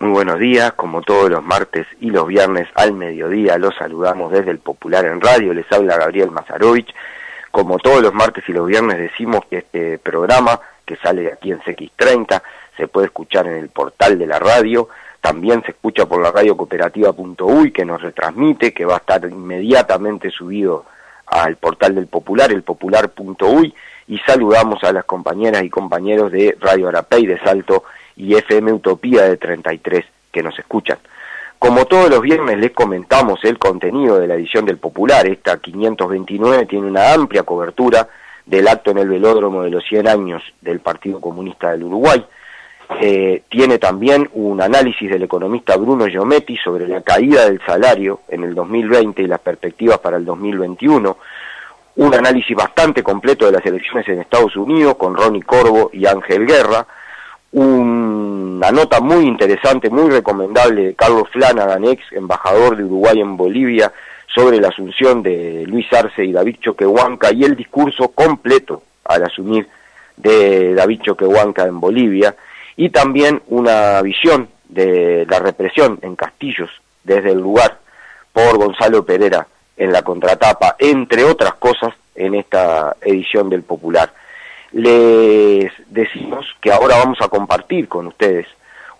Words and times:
Muy 0.00 0.12
buenos 0.12 0.38
días, 0.38 0.72
como 0.72 1.02
todos 1.02 1.28
los 1.28 1.44
martes 1.44 1.86
y 2.00 2.08
los 2.08 2.26
viernes 2.26 2.66
al 2.74 2.94
mediodía 2.94 3.58
los 3.58 3.76
saludamos 3.76 4.32
desde 4.32 4.50
el 4.50 4.58
Popular 4.58 5.04
en 5.04 5.20
Radio, 5.20 5.52
les 5.52 5.70
habla 5.70 5.98
Gabriel 5.98 6.30
Mazarovich. 6.30 6.88
Como 7.50 7.76
todos 7.76 8.00
los 8.00 8.14
martes 8.14 8.42
y 8.48 8.54
los 8.54 8.66
viernes 8.66 8.96
decimos 8.96 9.44
que 9.50 9.58
este 9.58 9.98
programa 9.98 10.58
que 10.86 10.96
sale 10.96 11.30
aquí 11.30 11.52
en 11.52 11.60
CX30 11.60 12.40
se 12.78 12.88
puede 12.88 13.08
escuchar 13.08 13.46
en 13.46 13.56
el 13.56 13.68
portal 13.68 14.18
de 14.18 14.26
la 14.26 14.38
radio, 14.38 14.88
también 15.20 15.62
se 15.64 15.72
escucha 15.72 16.06
por 16.06 16.22
la 16.22 16.32
radio 16.32 16.56
cooperativa.uy 16.56 17.70
que 17.70 17.84
nos 17.84 18.00
retransmite, 18.00 18.72
que 18.72 18.86
va 18.86 18.94
a 18.94 19.00
estar 19.00 19.22
inmediatamente 19.26 20.30
subido 20.30 20.86
al 21.26 21.56
portal 21.56 21.94
del 21.94 22.06
Popular, 22.06 22.50
el 22.50 22.62
popular.uy, 22.62 23.74
y 24.08 24.18
saludamos 24.20 24.82
a 24.82 24.94
las 24.94 25.04
compañeras 25.04 25.62
y 25.62 25.68
compañeros 25.68 26.32
de 26.32 26.56
Radio 26.58 26.88
Arapey 26.88 27.26
de 27.26 27.38
Salto 27.40 27.84
y 28.20 28.34
FM 28.34 28.72
Utopía 28.74 29.22
de 29.22 29.36
33 29.38 30.04
que 30.30 30.42
nos 30.42 30.58
escuchan. 30.58 30.98
Como 31.58 31.86
todos 31.86 32.10
los 32.10 32.20
viernes 32.20 32.58
les 32.58 32.70
comentamos 32.72 33.40
el 33.44 33.58
contenido 33.58 34.18
de 34.18 34.26
la 34.26 34.34
edición 34.34 34.64
del 34.64 34.78
Popular, 34.78 35.26
esta 35.26 35.58
529 35.58 36.66
tiene 36.66 36.86
una 36.86 37.12
amplia 37.12 37.42
cobertura 37.42 38.08
del 38.46 38.68
acto 38.68 38.90
en 38.90 38.98
el 38.98 39.08
velódromo 39.08 39.62
de 39.62 39.70
los 39.70 39.84
100 39.84 40.08
años 40.08 40.42
del 40.60 40.80
Partido 40.80 41.20
Comunista 41.20 41.70
del 41.70 41.84
Uruguay. 41.84 42.24
Eh, 43.00 43.42
tiene 43.48 43.78
también 43.78 44.28
un 44.34 44.60
análisis 44.60 45.10
del 45.10 45.22
economista 45.22 45.76
Bruno 45.76 46.06
Giometti 46.06 46.56
sobre 46.56 46.88
la 46.88 47.02
caída 47.02 47.44
del 47.44 47.60
salario 47.64 48.20
en 48.28 48.42
el 48.44 48.54
2020 48.54 49.22
y 49.22 49.26
las 49.26 49.40
perspectivas 49.40 49.98
para 49.98 50.16
el 50.16 50.24
2021. 50.24 51.16
Un 51.96 52.14
análisis 52.14 52.56
bastante 52.56 53.02
completo 53.02 53.46
de 53.46 53.52
las 53.52 53.64
elecciones 53.64 54.08
en 54.08 54.20
Estados 54.20 54.56
Unidos 54.56 54.96
con 54.96 55.14
Ronnie 55.14 55.42
Corvo 55.42 55.90
y 55.92 56.06
Ángel 56.06 56.46
Guerra 56.46 56.86
una 57.52 58.70
nota 58.70 59.00
muy 59.00 59.26
interesante, 59.26 59.90
muy 59.90 60.10
recomendable 60.10 60.86
de 60.86 60.94
Carlos 60.94 61.28
Flanagan, 61.32 61.84
ex 61.84 62.02
embajador 62.12 62.76
de 62.76 62.84
Uruguay 62.84 63.20
en 63.20 63.36
Bolivia, 63.36 63.92
sobre 64.32 64.60
la 64.60 64.68
asunción 64.68 65.22
de 65.22 65.64
Luis 65.66 65.92
Arce 65.92 66.24
y 66.24 66.32
David 66.32 66.56
Choquehuanca 66.60 67.32
y 67.32 67.42
el 67.44 67.56
discurso 67.56 68.08
completo 68.08 68.82
al 69.04 69.24
asumir 69.24 69.66
de 70.16 70.74
David 70.74 71.00
Choquehuanca 71.02 71.64
en 71.66 71.80
Bolivia, 71.80 72.36
y 72.76 72.90
también 72.90 73.42
una 73.48 74.00
visión 74.02 74.48
de 74.68 75.26
la 75.28 75.40
represión 75.40 75.98
en 76.02 76.14
Castillos 76.14 76.70
desde 77.02 77.32
el 77.32 77.38
lugar 77.40 77.78
por 78.32 78.56
Gonzalo 78.56 79.04
Pereira 79.04 79.46
en 79.76 79.92
la 79.92 80.02
contratapa, 80.02 80.76
entre 80.78 81.24
otras 81.24 81.54
cosas, 81.54 81.92
en 82.14 82.34
esta 82.34 82.96
edición 83.00 83.48
del 83.48 83.62
Popular 83.62 84.12
les 84.72 85.72
decimos 85.88 86.46
que 86.60 86.72
ahora 86.72 86.96
vamos 86.96 87.18
a 87.20 87.28
compartir 87.28 87.88
con 87.88 88.06
ustedes 88.06 88.46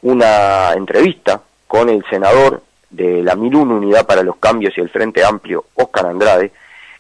una 0.03 0.73
entrevista 0.73 1.41
con 1.67 1.89
el 1.89 2.05
senador 2.11 2.63
de 2.91 3.23
la 3.23 3.37
1001 3.37 3.77
Unidad 3.77 4.07
para 4.07 4.23
los 4.23 4.37
Cambios 4.37 4.77
y 4.77 4.81
el 4.81 4.89
Frente 4.89 5.25
Amplio, 5.25 5.67
Óscar 5.75 6.07
Andrade, 6.07 6.51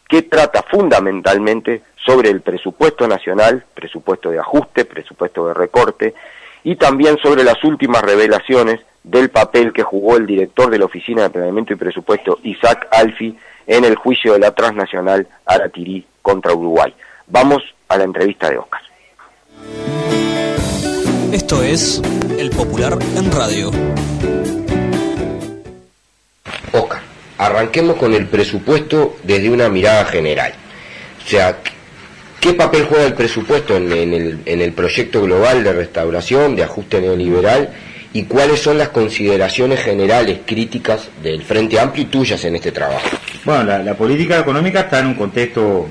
que 0.08 0.22
trata 0.22 0.62
fundamentalmente 0.62 1.82
sobre 1.96 2.30
el 2.30 2.40
presupuesto 2.40 3.06
nacional, 3.06 3.64
presupuesto 3.74 4.30
de 4.30 4.38
ajuste, 4.38 4.84
presupuesto 4.84 5.48
de 5.48 5.54
recorte, 5.54 6.14
y 6.62 6.76
también 6.76 7.18
sobre 7.18 7.44
las 7.44 7.62
últimas 7.64 8.02
revelaciones 8.02 8.80
del 9.02 9.30
papel 9.30 9.72
que 9.72 9.82
jugó 9.82 10.16
el 10.16 10.26
director 10.26 10.70
de 10.70 10.78
la 10.78 10.84
Oficina 10.84 11.22
de 11.22 11.30
Planeamiento 11.30 11.72
y 11.72 11.76
Presupuesto, 11.76 12.38
Isaac 12.42 12.88
Alfi, 12.90 13.36
en 13.66 13.84
el 13.84 13.94
juicio 13.94 14.32
de 14.32 14.40
la 14.40 14.52
transnacional 14.52 15.26
Aratirí 15.46 16.04
contra 16.22 16.52
Uruguay. 16.52 16.94
Vamos 17.26 17.62
a 17.90 17.98
la 17.98 18.04
entrevista 18.04 18.48
de 18.48 18.58
Oscar. 18.58 18.80
Esto 21.32 21.62
es 21.62 22.00
El 22.38 22.50
Popular 22.50 22.96
en 23.16 23.32
Radio. 23.32 23.70
Oscar, 26.72 27.02
arranquemos 27.36 27.96
con 27.96 28.14
el 28.14 28.26
presupuesto 28.26 29.16
desde 29.24 29.50
una 29.50 29.68
mirada 29.68 30.04
general. 30.04 30.52
O 31.24 31.28
sea, 31.28 31.58
¿qué 32.40 32.54
papel 32.54 32.86
juega 32.88 33.06
el 33.06 33.14
presupuesto 33.14 33.76
en, 33.76 33.92
el, 33.92 34.40
en 34.46 34.62
el 34.62 34.72
proyecto 34.72 35.22
global 35.22 35.64
de 35.64 35.72
restauración, 35.72 36.56
de 36.56 36.64
ajuste 36.64 37.00
neoliberal? 37.00 37.70
y 38.12 38.24
cuáles 38.24 38.60
son 38.60 38.76
las 38.76 38.88
consideraciones 38.88 39.80
generales 39.80 40.40
críticas 40.44 41.08
del 41.22 41.42
Frente 41.42 41.78
Amplio 41.78 42.04
y 42.04 42.06
tuyas 42.06 42.44
en 42.44 42.56
este 42.56 42.72
trabajo. 42.72 43.08
Bueno, 43.44 43.78
la, 43.78 43.94
política 43.94 44.40
económica 44.40 44.80
está 44.80 44.98
en 44.98 45.06
un 45.06 45.14
contexto 45.14 45.86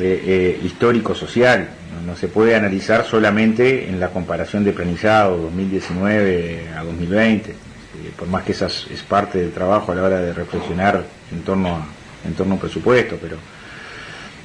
eh, 0.00 0.60
histórico-social. 0.62 1.68
¿no? 2.06 2.16
se 2.16 2.28
puede 2.28 2.54
analizar 2.54 3.04
solamente 3.04 3.88
en 3.88 4.00
la 4.00 4.08
comparación 4.08 4.64
de 4.64 4.72
planizado 4.72 5.36
2019 5.36 6.68
a 6.76 6.84
2020, 6.84 7.50
eh, 7.50 7.54
por 8.16 8.28
más 8.28 8.44
que 8.44 8.52
esa 8.52 8.66
es 8.66 9.04
parte 9.08 9.38
del 9.38 9.52
trabajo 9.52 9.92
a 9.92 9.94
la 9.94 10.02
hora 10.04 10.20
de 10.20 10.32
reflexionar 10.32 11.04
en 11.32 11.42
torno 11.42 11.76
a, 11.76 11.86
en 12.26 12.34
torno 12.34 12.52
a 12.52 12.54
un 12.54 12.60
presupuesto, 12.60 13.18
pero 13.20 13.36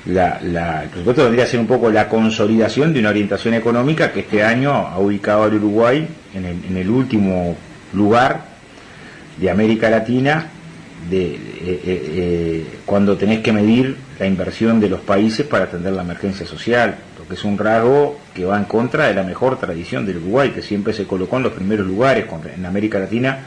la, 0.06 0.40
el 0.84 0.90
presupuesto 0.90 1.24
vendría 1.24 1.46
a 1.46 1.48
ser 1.48 1.60
un 1.60 1.68
poco 1.68 1.90
la 1.90 2.10
consolidación 2.10 2.94
de 2.94 3.00
una 3.00 3.10
orientación 3.10 3.54
económica 3.54 4.12
que 4.12 4.22
este 4.22 4.44
año 4.44 4.74
ha 4.74 5.00
ubicado 5.00 5.44
al 5.44 5.54
Uruguay 5.54 6.08
en 6.34 6.78
el 6.78 6.90
último 6.90 7.56
lugar 7.94 8.54
de 9.38 9.50
América 9.50 9.90
Latina 9.90 10.48
de, 11.10 11.36
eh, 11.36 11.40
eh, 11.86 12.66
cuando 12.86 13.18
tenés 13.18 13.40
que 13.40 13.52
medir 13.52 13.98
la 14.20 14.26
inversión 14.26 14.80
de 14.80 14.90
los 14.90 15.02
países 15.02 15.46
para 15.46 15.66
atender 15.66 15.94
la 15.94 16.04
emergencia 16.04 16.46
social, 16.46 16.96
porque 17.18 17.34
es 17.34 17.44
un 17.44 17.58
rasgo 17.58 18.20
que 18.34 18.46
va 18.46 18.58
en 18.58 18.66
contra 18.66 19.08
de 19.08 19.14
la 19.14 19.24
mejor 19.24 19.60
tradición 19.60 20.06
del 20.06 20.18
Uruguay, 20.18 20.52
que 20.52 20.62
siempre 20.62 20.94
se 20.94 21.06
colocó 21.06 21.38
en 21.38 21.44
los 21.44 21.54
primeros 21.54 21.88
lugares 21.88 22.26
en 22.56 22.66
América 22.66 23.00
Latina 23.00 23.40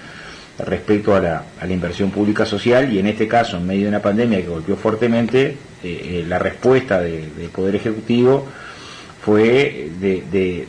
respecto 0.58 1.14
a 1.14 1.20
la, 1.20 1.44
inversión 1.68 2.10
pública 2.10 2.46
social 2.46 2.92
y 2.92 2.98
en 2.98 3.06
este 3.06 3.28
caso, 3.28 3.58
en 3.58 3.66
medio 3.66 3.82
de 3.82 3.88
una 3.88 4.00
pandemia 4.00 4.40
que 4.40 4.48
golpeó 4.48 4.76
fuertemente, 4.76 5.56
eh, 5.82 6.24
la 6.26 6.38
respuesta 6.38 7.00
del 7.00 7.50
Poder 7.52 7.76
Ejecutivo 7.76 8.46
fue 9.20 9.90
de, 10.00 10.22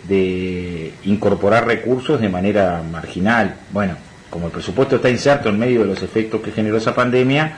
de 0.08 0.94
incorporar 1.06 1.68
recursos 1.68 2.20
de 2.20 2.28
manera 2.28 2.82
marginal. 2.92 3.56
Bueno, 3.72 3.96
como 4.30 4.48
el 4.48 4.52
presupuesto 4.52 4.98
está 4.98 5.10
inserto 5.10 5.50
en 5.50 5.60
medio 5.60 5.82
de 5.82 5.88
los 5.88 6.02
efectos 6.02 6.42
que 6.42 6.52
generó 6.52 6.78
esa 6.78 6.94
pandemia, 6.94 7.58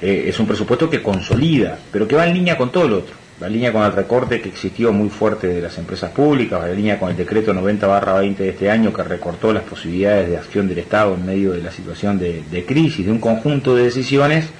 eh, 0.00 0.24
es 0.28 0.38
un 0.40 0.46
presupuesto 0.46 0.88
que 0.88 1.02
consolida, 1.02 1.78
pero 1.92 2.08
que 2.08 2.16
va 2.16 2.26
en 2.26 2.34
línea 2.34 2.56
con 2.56 2.70
todo 2.72 2.88
lo 2.88 2.98
otro. 2.98 3.14
Va 3.42 3.46
en 3.46 3.54
línea 3.54 3.72
con 3.72 3.82
el 3.82 3.92
recorte 3.92 4.40
que 4.40 4.50
existió 4.50 4.92
muy 4.92 5.08
fuerte 5.08 5.46
de 5.46 5.62
las 5.62 5.78
empresas 5.78 6.10
públicas, 6.10 6.60
va 6.60 6.68
en 6.68 6.76
línea 6.76 6.98
con 6.98 7.10
el 7.10 7.16
decreto 7.16 7.54
90-20 7.54 8.36
de 8.36 8.48
este 8.50 8.70
año 8.70 8.92
que 8.92 9.02
recortó 9.02 9.52
las 9.52 9.62
posibilidades 9.62 10.28
de 10.28 10.36
acción 10.36 10.68
del 10.68 10.78
Estado 10.78 11.14
en 11.14 11.24
medio 11.24 11.52
de 11.52 11.62
la 11.62 11.72
situación 11.72 12.18
de, 12.18 12.42
de 12.50 12.66
crisis, 12.66 13.06
de 13.06 13.12
un 13.12 13.18
conjunto 13.18 13.74
de 13.74 13.84
decisiones 13.84 14.50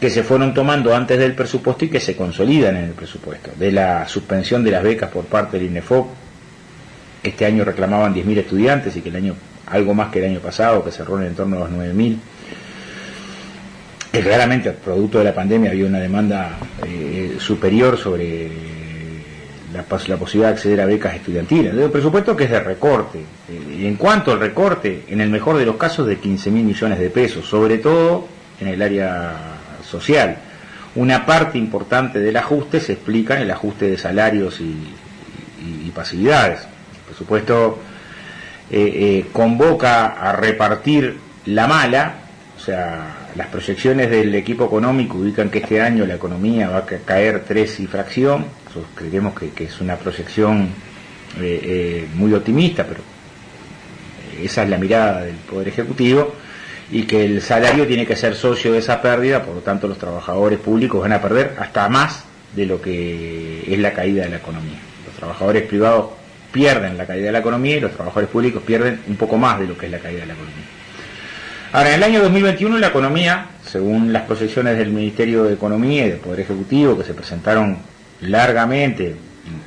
que 0.00 0.10
se 0.10 0.22
fueron 0.22 0.52
tomando 0.52 0.94
antes 0.94 1.18
del 1.18 1.34
presupuesto 1.34 1.84
y 1.84 1.88
que 1.88 2.00
se 2.00 2.14
consolidan 2.14 2.76
en 2.76 2.84
el 2.84 2.90
presupuesto. 2.92 3.50
De 3.56 3.72
la 3.72 4.06
suspensión 4.06 4.62
de 4.62 4.70
las 4.70 4.82
becas 4.82 5.10
por 5.10 5.24
parte 5.24 5.58
del 5.58 5.66
INEFOP, 5.66 6.08
este 7.22 7.44
año 7.44 7.64
reclamaban 7.64 8.14
10.000 8.14 8.38
estudiantes 8.38 8.96
y 8.96 9.00
que 9.00 9.08
el 9.08 9.16
año 9.16 9.34
algo 9.66 9.94
más 9.94 10.10
que 10.10 10.20
el 10.20 10.30
año 10.30 10.40
pasado, 10.40 10.84
que 10.84 10.90
cerró 10.90 11.20
en 11.20 11.34
torno 11.34 11.56
a 11.56 11.60
los 11.60 11.70
9.000. 11.70 12.18
Que 14.12 14.20
claramente, 14.20 14.70
producto 14.72 15.18
de 15.18 15.24
la 15.24 15.34
pandemia, 15.34 15.70
había 15.70 15.86
una 15.86 16.00
demanda 16.00 16.56
eh, 16.86 17.36
superior 17.38 17.98
sobre 17.98 18.50
la, 19.72 19.82
posibilidad 19.82 20.48
de 20.48 20.54
acceder 20.54 20.80
a 20.80 20.86
becas 20.86 21.14
estudiantiles. 21.14 21.74
Un 21.74 21.90
presupuesto 21.90 22.36
que 22.36 22.44
es 22.44 22.50
de 22.50 22.60
recorte. 22.60 23.18
Eh, 23.18 23.78
y 23.80 23.86
en 23.86 23.96
cuanto 23.96 24.32
al 24.32 24.40
recorte, 24.40 25.04
en 25.08 25.20
el 25.20 25.30
mejor 25.30 25.58
de 25.58 25.66
los 25.66 25.76
casos 25.76 26.06
de 26.06 26.18
15 26.18 26.50
mil 26.50 26.64
millones 26.64 26.98
de 26.98 27.10
pesos, 27.10 27.46
sobre 27.46 27.78
todo 27.78 28.26
en 28.60 28.68
el 28.68 28.80
área 28.80 29.34
social. 29.86 30.38
Una 30.94 31.26
parte 31.26 31.58
importante 31.58 32.20
del 32.20 32.36
ajuste 32.36 32.80
se 32.80 32.94
explica 32.94 33.36
en 33.36 33.42
el 33.42 33.50
ajuste 33.50 33.90
de 33.90 33.98
salarios 33.98 34.60
y, 34.60 34.92
pasividades. 35.94 36.60
El 36.60 37.00
presupuesto 37.06 37.78
eh, 38.70 38.78
eh, 38.94 39.26
convoca 39.32 40.06
a 40.06 40.32
repartir 40.32 41.18
la 41.46 41.66
mala, 41.66 42.14
o 42.56 42.60
sea, 42.60 43.28
las 43.36 43.46
proyecciones 43.48 44.10
del 44.10 44.34
equipo 44.34 44.64
económico 44.64 45.18
ubican 45.18 45.50
que 45.50 45.58
este 45.58 45.80
año 45.80 46.04
la 46.04 46.14
economía 46.14 46.68
va 46.68 46.78
a 46.78 46.84
caer 46.84 47.44
tres 47.46 47.78
y 47.78 47.86
fracción. 47.86 48.46
creemos 48.94 49.34
que, 49.34 49.64
es 49.64 49.80
una 49.80 49.96
proyección 49.96 50.68
eh, 51.40 52.08
muy 52.14 52.34
optimista, 52.34 52.84
pero 52.84 53.00
esa 54.42 54.64
es 54.64 54.70
la 54.70 54.78
mirada 54.78 55.22
del 55.22 55.36
Poder 55.36 55.68
Ejecutivo 55.68 56.34
y 56.90 57.02
que 57.02 57.24
el 57.24 57.42
salario 57.42 57.86
tiene 57.86 58.06
que 58.06 58.16
ser 58.16 58.34
socio 58.34 58.72
de 58.72 58.78
esa 58.78 59.00
pérdida, 59.00 59.42
por 59.42 59.54
lo 59.54 59.60
tanto 59.60 59.88
los 59.88 59.98
trabajadores 59.98 60.58
públicos 60.58 61.00
van 61.00 61.12
a 61.12 61.20
perder 61.20 61.54
hasta 61.58 61.88
más 61.88 62.24
de 62.54 62.66
lo 62.66 62.80
que 62.80 63.64
es 63.72 63.78
la 63.78 63.92
caída 63.92 64.24
de 64.24 64.30
la 64.30 64.36
economía. 64.36 64.78
Los 65.06 65.14
trabajadores 65.14 65.62
privados 65.64 66.10
pierden 66.56 66.96
la 66.96 67.04
caída 67.04 67.26
de 67.26 67.32
la 67.32 67.40
economía 67.40 67.76
y 67.76 67.80
los 67.80 67.92
trabajadores 67.92 68.30
públicos 68.30 68.62
pierden 68.64 68.98
un 69.08 69.16
poco 69.16 69.36
más 69.36 69.60
de 69.60 69.66
lo 69.66 69.76
que 69.76 69.84
es 69.84 69.92
la 69.92 69.98
caída 69.98 70.20
de 70.20 70.26
la 70.28 70.32
economía. 70.32 70.64
Ahora, 71.72 71.90
en 71.90 71.96
el 71.96 72.02
año 72.02 72.22
2021 72.22 72.78
la 72.78 72.86
economía, 72.86 73.48
según 73.62 74.10
las 74.10 74.22
proyecciones 74.22 74.78
del 74.78 74.88
Ministerio 74.88 75.44
de 75.44 75.52
Economía 75.52 76.06
y 76.06 76.08
del 76.08 76.18
Poder 76.18 76.40
Ejecutivo, 76.40 76.96
que 76.96 77.04
se 77.04 77.12
presentaron 77.12 77.76
largamente 78.22 79.16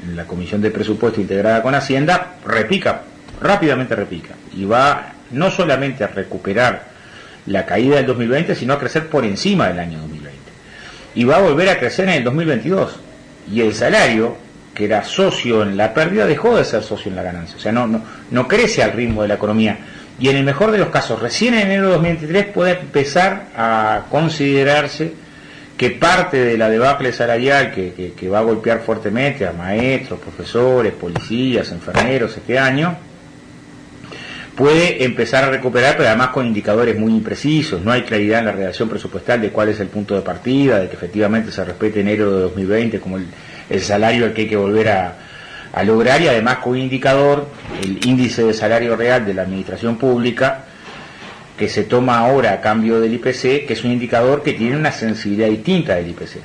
en 0.08 0.16
la 0.16 0.26
Comisión 0.26 0.62
de 0.62 0.72
Presupuesto 0.72 1.22
integrada 1.22 1.62
con 1.62 1.76
Hacienda, 1.76 2.38
repica, 2.44 3.04
rápidamente 3.40 3.96
repica, 3.96 4.34
y 4.58 4.66
va 4.66 5.14
no 5.30 5.52
solamente 5.52 6.04
a 6.04 6.08
recuperar 6.08 6.86
la 7.46 7.68
caída 7.68 7.98
del 7.98 8.08
2020, 8.08 8.56
sino 8.56 8.74
a 8.74 8.80
crecer 8.80 9.10
por 9.10 9.26
encima 9.26 9.68
del 9.68 9.78
año 9.78 10.00
2020. 10.00 10.40
Y 11.14 11.24
va 11.24 11.36
a 11.36 11.42
volver 11.42 11.70
a 11.70 11.78
crecer 11.78 12.10
en 12.10 12.16
el 12.16 12.24
2022. 12.24 12.96
Y 13.52 13.62
el 13.62 13.76
salario, 13.76 14.49
que 14.80 14.86
era 14.86 15.04
socio 15.04 15.62
en 15.62 15.76
la 15.76 15.94
pérdida, 15.94 16.26
dejó 16.26 16.56
de 16.56 16.64
ser 16.64 16.82
socio 16.82 17.10
en 17.10 17.18
la 17.18 17.24
ganancia. 17.24 17.58
O 17.58 17.60
sea, 17.60 17.74
no, 17.74 17.86
no, 17.86 18.02
no 18.32 18.48
crece 18.48 18.82
al 18.82 18.94
ritmo 18.94 19.24
de 19.24 19.28
la 19.28 19.34
economía 19.34 19.78
y 20.20 20.28
en 20.28 20.36
el 20.36 20.44
mejor 20.44 20.72
de 20.72 20.78
los 20.78 20.90
casos, 20.90 21.22
recién 21.22 21.54
en 21.54 21.68
enero 21.68 21.88
de 21.88 21.94
2023 21.94 22.46
puede 22.48 22.80
empezar 22.80 23.48
a 23.56 24.06
considerarse 24.10 25.14
que 25.78 25.92
parte 25.92 26.44
de 26.44 26.58
la 26.58 26.70
debacle 26.70 27.14
salarial 27.14 27.72
que, 27.72 28.30
va 28.30 28.40
a 28.40 28.42
golpear 28.42 28.82
fuertemente 28.82 29.48
a 29.48 29.54
maestros, 29.54 30.20
profesores, 30.20 30.92
policías, 30.92 31.72
enfermeros 31.72 32.36
este 32.36 32.60
año, 32.60 32.98
puede 34.58 35.06
empezar 35.06 35.46
a 35.46 35.52
recuperar, 35.52 35.96
pero 35.96 36.10
además 36.10 36.30
con 36.30 36.46
indicadores 36.46 37.00
muy 37.00 37.14
imprecisos. 37.14 37.82
No 37.82 37.94
hay 37.94 38.02
claridad 38.02 38.40
en 38.40 38.46
la 38.48 38.52
redacción 38.52 38.90
presupuestal 38.90 39.40
de 39.40 39.52
cuál 39.52 39.70
es 39.70 39.80
el 39.80 39.88
punto 39.88 40.16
de 40.16 40.22
partida, 40.22 40.80
de 40.80 40.90
que 40.90 40.96
efectivamente 40.98 41.50
se 41.50 41.64
respete 41.64 42.02
enero 42.02 42.30
de 42.30 42.42
2020 42.42 43.00
como 43.00 43.16
el 43.16 43.28
salario 43.82 44.26
al 44.26 44.34
que 44.34 44.42
hay 44.42 44.48
que 44.48 44.58
volver 44.58 44.90
a, 44.90 45.16
lograr 45.84 46.22
y 46.22 46.28
además 46.28 46.58
con 46.58 46.78
indicador, 46.78 47.48
el 47.84 48.06
índice 48.06 48.44
de 48.44 48.54
salario 48.54 48.96
real 48.96 49.26
de 49.26 49.34
la 49.34 49.44
administración 49.44 49.98
pública, 49.98 50.66
que 51.58 51.70
se 51.70 51.84
toma 51.84 52.20
ahora 52.20 52.54
a 52.54 52.62
cambio 52.62 53.00
del 53.00 53.14
IPC, 53.14 53.66
que 53.68 53.74
es 53.74 53.84
un 53.84 53.92
indicador 53.92 54.42
que 54.42 54.54
tiene 54.54 54.76
una 54.76 54.92
sensibilidad 54.92 55.50
distinta 55.50 55.96
del 55.96 56.10
IPC. 56.10 56.38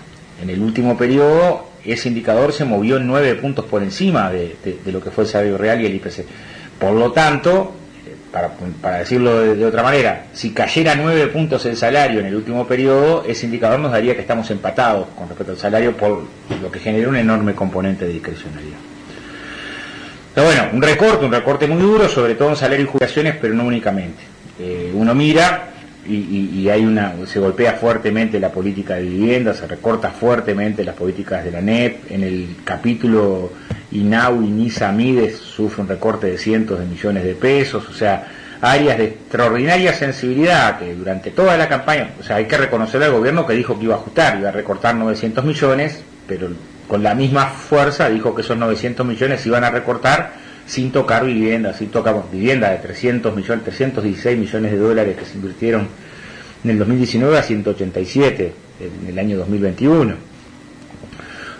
En 0.42 0.50
el 0.50 0.60
último 0.60 0.96
periodo 0.96 1.74
ese 1.84 2.08
indicador 2.08 2.52
se 2.52 2.64
movió 2.64 2.98
nueve 2.98 3.34
puntos 3.34 3.64
por 3.66 3.82
encima 3.82 4.30
de, 4.30 4.56
lo 4.86 5.00
que 5.00 5.10
fue 5.10 5.24
el 5.24 5.30
salario 5.30 5.58
real 5.58 5.80
y 5.80 5.86
el 5.86 5.94
IPC. 5.94 6.24
Por 6.78 6.92
lo 6.92 7.12
tanto, 7.12 7.74
para, 8.80 8.98
decirlo 8.98 9.40
de, 9.40 9.64
otra 9.64 9.82
manera, 9.82 10.24
si 10.32 10.50
cayera 10.50 10.96
nueve 10.96 11.28
puntos 11.28 11.64
el 11.66 11.76
salario 11.76 12.18
en 12.18 12.26
el 12.26 12.34
último 12.34 12.66
periodo, 12.66 13.24
ese 13.26 13.46
indicador 13.46 13.78
nos 13.78 13.92
daría 13.92 14.14
que 14.14 14.22
estamos 14.22 14.50
empatados 14.50 15.06
con 15.16 15.28
respecto 15.28 15.52
al 15.52 15.58
salario 15.58 15.96
por 15.96 16.24
lo 16.60 16.70
que 16.70 16.80
genera 16.80 17.08
un 17.08 17.16
enorme 17.16 17.54
componente 17.54 18.06
de 18.06 18.12
discrecionalidad. 18.12 18.78
Pero 20.34 20.46
bueno, 20.48 20.64
un 20.72 20.82
recorte, 20.82 21.24
un 21.24 21.32
recorte 21.32 21.68
muy 21.68 21.80
duro, 21.80 22.08
sobre 22.08 22.34
todo 22.34 22.50
en 22.50 22.56
salario 22.56 22.84
y 22.84 22.88
jubilaciones, 22.88 23.36
pero 23.40 23.54
no 23.54 23.64
únicamente. 23.64 24.22
Eh, 24.58 24.90
uno 24.92 25.14
mira 25.14 25.73
y, 26.06 26.68
hay 26.68 26.84
una, 26.84 27.14
se 27.26 27.38
golpea 27.40 27.74
fuertemente 27.74 28.38
la 28.38 28.50
política 28.50 28.94
de 28.94 29.02
vivienda, 29.02 29.54
se 29.54 29.66
recorta 29.66 30.10
fuertemente 30.10 30.84
las 30.84 30.94
políticas 30.94 31.44
de 31.44 31.50
la 31.50 31.60
NEP. 31.60 32.10
En 32.10 32.22
el 32.22 32.56
capítulo 32.64 33.52
INAU 33.92 34.42
y 34.42 34.48
NISA 34.48 34.92
Mides 34.92 35.38
sufre 35.38 35.82
un 35.82 35.88
recorte 35.88 36.26
de 36.26 36.38
cientos 36.38 36.78
de 36.78 36.86
millones 36.86 37.24
de 37.24 37.34
pesos, 37.34 37.88
o 37.88 37.92
sea, 37.92 38.26
áreas 38.60 38.98
de 38.98 39.04
extraordinaria 39.04 39.92
sensibilidad 39.92 40.78
que 40.78 40.94
durante 40.94 41.30
toda 41.30 41.56
la 41.56 41.68
campaña, 41.68 42.10
o 42.18 42.22
sea, 42.22 42.36
hay 42.36 42.46
que 42.46 42.56
reconocer 42.56 43.02
al 43.02 43.12
gobierno 43.12 43.46
que 43.46 43.54
dijo 43.54 43.78
que 43.78 43.84
iba 43.84 43.94
a 43.94 43.98
ajustar, 43.98 44.38
iba 44.38 44.48
a 44.48 44.52
recortar 44.52 44.94
900 44.94 45.44
millones, 45.44 46.02
pero 46.26 46.48
con 46.88 47.02
la 47.02 47.14
misma 47.14 47.46
fuerza 47.46 48.08
dijo 48.08 48.34
que 48.34 48.42
esos 48.42 48.56
900 48.56 49.06
millones 49.06 49.40
se 49.40 49.48
iban 49.48 49.64
a 49.64 49.70
recortar 49.70 50.43
sin 50.66 50.92
tocar 50.92 51.24
vivienda, 51.24 51.74
sin 51.74 51.88
tocar 51.88 52.22
vivienda 52.32 52.70
de 52.70 52.78
300 52.78 53.34
millones, 53.34 53.64
316 53.64 54.38
millones 54.38 54.72
de 54.72 54.78
dólares 54.78 55.16
que 55.16 55.24
se 55.24 55.34
invirtieron 55.34 55.88
en 56.64 56.70
el 56.70 56.78
2019 56.78 57.38
a 57.38 57.42
187 57.42 58.52
en 58.80 59.08
el 59.08 59.18
año 59.18 59.36
2021. 59.38 60.14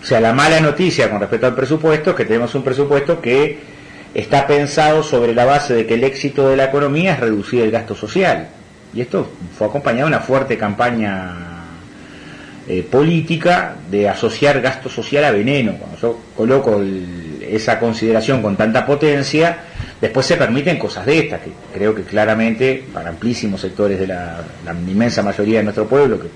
O 0.01 0.05
sea, 0.05 0.19
la 0.19 0.33
mala 0.33 0.59
noticia 0.59 1.09
con 1.09 1.19
respecto 1.19 1.47
al 1.47 1.55
presupuesto 1.55 2.11
es 2.11 2.15
que 2.15 2.25
tenemos 2.25 2.53
un 2.55 2.63
presupuesto 2.63 3.21
que 3.21 3.59
está 4.13 4.47
pensado 4.47 5.03
sobre 5.03 5.33
la 5.33 5.45
base 5.45 5.73
de 5.73 5.85
que 5.85 5.95
el 5.95 6.03
éxito 6.03 6.49
de 6.49 6.57
la 6.57 6.65
economía 6.65 7.13
es 7.13 7.19
reducir 7.19 7.61
el 7.61 7.71
gasto 7.71 7.95
social. 7.95 8.47
Y 8.93 9.01
esto 9.01 9.27
fue 9.57 9.67
acompañado 9.67 10.07
de 10.07 10.15
una 10.15 10.23
fuerte 10.23 10.57
campaña 10.57 11.33
eh, 12.67 12.81
política 12.83 13.75
de 13.91 14.07
asociar 14.07 14.61
gasto 14.61 14.89
social 14.89 15.23
a 15.25 15.31
veneno. 15.31 15.73
Cuando 15.73 15.97
yo 15.97 16.19
coloco 16.35 16.81
esa 17.55 17.79
consideración 17.79 18.41
con 18.41 18.55
tanta 18.55 18.85
potencia, 18.85 19.57
después 20.01 20.25
se 20.25 20.35
permiten 20.35 20.77
cosas 20.77 21.05
de 21.05 21.19
estas, 21.19 21.41
que 21.41 21.51
creo 21.73 21.95
que 21.95 22.03
claramente 22.03 22.83
para 22.93 23.09
amplísimos 23.09 23.61
sectores 23.61 23.99
de 23.99 24.07
la, 24.07 24.43
inmensa 24.87 25.21
mayoría 25.23 25.59
de 25.59 25.63
nuestro 25.63 25.87
pueblo, 25.87 26.19
que 26.19 26.27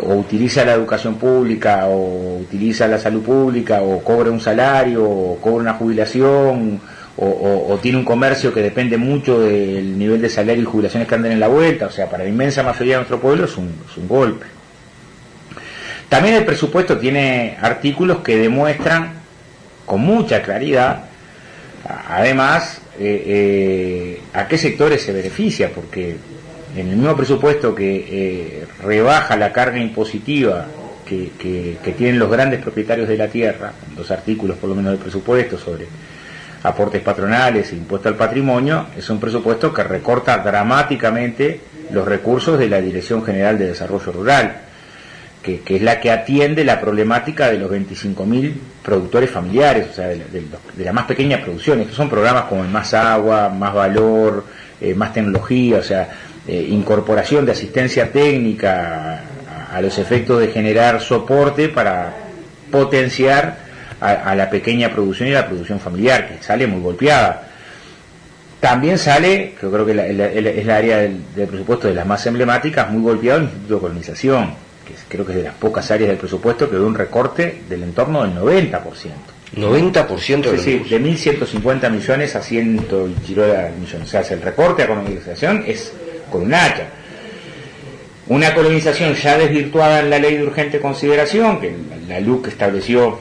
o 0.00 0.14
utiliza 0.16 0.64
la 0.66 0.74
educación 0.74 1.14
pública, 1.14 1.86
o 1.86 2.38
utiliza 2.38 2.86
la 2.86 2.98
salud 2.98 3.22
pública, 3.22 3.80
o 3.80 4.04
cobra 4.04 4.30
un 4.30 4.40
salario, 4.40 5.04
o 5.04 5.38
cobra 5.40 5.62
una 5.62 5.74
jubilación, 5.74 6.80
o, 7.16 7.78
tiene 7.82 7.98
un 7.98 8.04
comercio 8.04 8.52
que 8.52 8.62
depende 8.62 8.96
mucho 8.96 9.40
del 9.40 9.98
nivel 9.98 10.20
de 10.20 10.28
salario 10.28 10.62
y 10.62 10.66
jubilaciones 10.66 11.08
que 11.08 11.14
andan 11.14 11.32
en 11.32 11.40
la 11.40 11.48
vuelta, 11.48 11.86
o 11.86 11.90
sea, 11.90 12.08
para 12.08 12.22
la 12.22 12.30
inmensa 12.30 12.62
mayoría 12.62 12.94
de 12.94 12.98
nuestro 12.98 13.18
pueblo 13.18 13.46
es 13.46 13.56
un 13.56 14.06
golpe. 14.06 14.46
También 16.08 16.36
el 16.36 16.44
presupuesto 16.44 16.96
tiene 16.96 17.58
artículos 17.60 18.18
que 18.18 18.38
demuestran 18.38 19.17
con 19.88 20.02
mucha 20.02 20.42
claridad, 20.42 21.04
además, 22.08 22.80
eh, 23.00 23.22
eh, 23.26 24.20
a 24.34 24.46
qué 24.46 24.58
sectores 24.58 25.02
se 25.02 25.12
beneficia, 25.12 25.70
porque 25.74 26.16
en 26.76 26.88
el 26.90 26.96
mismo 26.96 27.16
presupuesto 27.16 27.74
que 27.74 28.04
eh, 28.08 28.66
rebaja 28.82 29.36
la 29.36 29.50
carga 29.50 29.78
impositiva 29.78 30.66
que, 31.06 31.78
tienen 31.96 32.18
los 32.18 32.30
grandes 32.30 32.60
propietarios 32.60 33.08
de 33.08 33.16
la 33.16 33.28
tierra, 33.28 33.72
dos 33.96 34.10
artículos 34.10 34.58
por 34.58 34.68
lo 34.68 34.76
menos 34.76 34.92
del 34.92 35.00
presupuesto 35.00 35.56
sobre 35.56 35.86
aportes 36.62 37.00
patronales 37.00 37.72
e 37.72 37.76
impuesto 37.76 38.10
al 38.10 38.16
patrimonio, 38.16 38.88
es 38.94 39.08
un 39.08 39.18
presupuesto 39.18 39.72
que 39.72 39.84
recorta 39.84 40.36
dramáticamente 40.38 41.60
los 41.92 42.06
recursos 42.06 42.58
de 42.58 42.68
la 42.68 42.82
Dirección 42.82 43.24
General 43.24 43.58
de 43.58 43.68
Desarrollo 43.68 44.12
Rural 44.12 44.67
que, 45.56 45.76
es 45.76 45.82
la 45.82 46.00
que 46.00 46.10
atiende 46.10 46.64
la 46.64 46.80
problemática 46.80 47.50
de 47.50 47.58
los 47.58 47.70
25.000 47.70 48.52
productores 48.82 49.30
familiares, 49.30 49.88
o 49.90 49.94
sea, 49.94 50.08
de, 50.08 50.44
la 50.78 50.92
más 50.92 51.06
pequeña 51.06 51.42
producción. 51.42 51.80
Estos 51.80 51.96
son 51.96 52.08
programas 52.08 52.44
como 52.44 52.64
el 52.64 52.70
Más 52.70 52.94
Agua, 52.94 53.48
Más 53.48 53.74
Valor, 53.74 54.44
eh, 54.80 54.94
Más 54.94 55.12
Tecnología, 55.12 55.78
o 55.78 55.82
sea, 55.82 56.08
eh, 56.46 56.66
incorporación 56.70 57.44
de 57.46 57.52
asistencia 57.52 58.10
técnica 58.12 59.22
a, 59.72 59.80
los 59.80 59.98
efectos 59.98 60.40
de 60.40 60.48
generar 60.48 61.00
soporte 61.00 61.68
para 61.68 62.14
potenciar 62.70 63.68
a, 64.00 64.34
la 64.34 64.48
pequeña 64.48 64.90
producción 64.90 65.28
y 65.28 65.32
la 65.32 65.46
producción 65.46 65.80
familiar, 65.80 66.28
que 66.28 66.42
sale 66.42 66.66
muy 66.66 66.80
golpeada. 66.80 67.48
También 68.60 68.98
sale, 68.98 69.54
que 69.60 69.68
creo 69.68 69.84
que 69.84 69.92
es 70.58 70.66
la 70.66 70.76
área 70.76 70.98
del, 70.98 71.22
presupuesto 71.48 71.88
de 71.88 71.94
las 71.94 72.06
más 72.06 72.24
emblemáticas, 72.26 72.90
muy 72.90 73.02
golpeado 73.02 73.38
el 73.38 73.44
Instituto 73.44 73.74
de 73.74 73.80
Colonización 73.80 74.67
que 74.88 74.94
creo 75.08 75.26
que 75.26 75.32
es 75.32 75.38
de 75.38 75.44
las 75.44 75.54
pocas 75.54 75.90
áreas 75.90 76.08
del 76.08 76.18
presupuesto 76.18 76.68
que 76.70 76.76
ve 76.76 76.84
un 76.84 76.94
recorte 76.94 77.62
del 77.68 77.82
entorno 77.82 78.22
del 78.22 78.34
90%. 78.34 78.82
90% 79.56 80.50
de 80.50 80.58
sí, 80.58 80.78
de 80.78 81.00
1.150 81.00 81.90
millones 81.90 82.36
a 82.36 82.42
100 82.42 82.66
y 82.66 83.30
millones. 83.80 84.02
O 84.02 84.06
sea, 84.06 84.20
el 84.20 84.42
recorte 84.42 84.82
a 84.82 84.88
colonización 84.88 85.64
es 85.66 85.92
con 86.30 86.42
un 86.42 86.54
hacha. 86.54 86.86
Una 88.28 88.54
colonización 88.54 89.14
ya 89.14 89.38
desvirtuada 89.38 90.00
en 90.00 90.10
la 90.10 90.18
ley 90.18 90.36
de 90.36 90.44
urgente 90.44 90.80
consideración, 90.80 91.60
que 91.60 91.74
la 92.06 92.20
LUC 92.20 92.48
estableció 92.48 93.18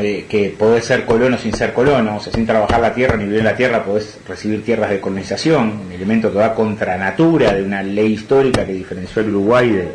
eh, 0.00 0.24
que 0.26 0.48
podés 0.58 0.86
ser 0.86 1.04
colono 1.04 1.36
sin 1.36 1.52
ser 1.52 1.74
colono, 1.74 2.16
o 2.16 2.20
sea, 2.20 2.32
sin 2.32 2.46
trabajar 2.46 2.80
la 2.80 2.94
tierra 2.94 3.16
ni 3.16 3.24
vivir 3.24 3.40
en 3.40 3.44
la 3.44 3.56
tierra, 3.56 3.84
podés 3.84 4.18
recibir 4.26 4.64
tierras 4.64 4.88
de 4.88 5.00
colonización, 5.00 5.82
un 5.86 5.92
elemento 5.92 6.32
que 6.32 6.38
va 6.38 6.54
contra 6.54 6.96
natura 6.96 7.52
de 7.52 7.62
una 7.62 7.82
ley 7.82 8.14
histórica 8.14 8.64
que 8.64 8.72
diferenció 8.72 9.20
al 9.20 9.28
Uruguay 9.28 9.68
de, 9.68 9.88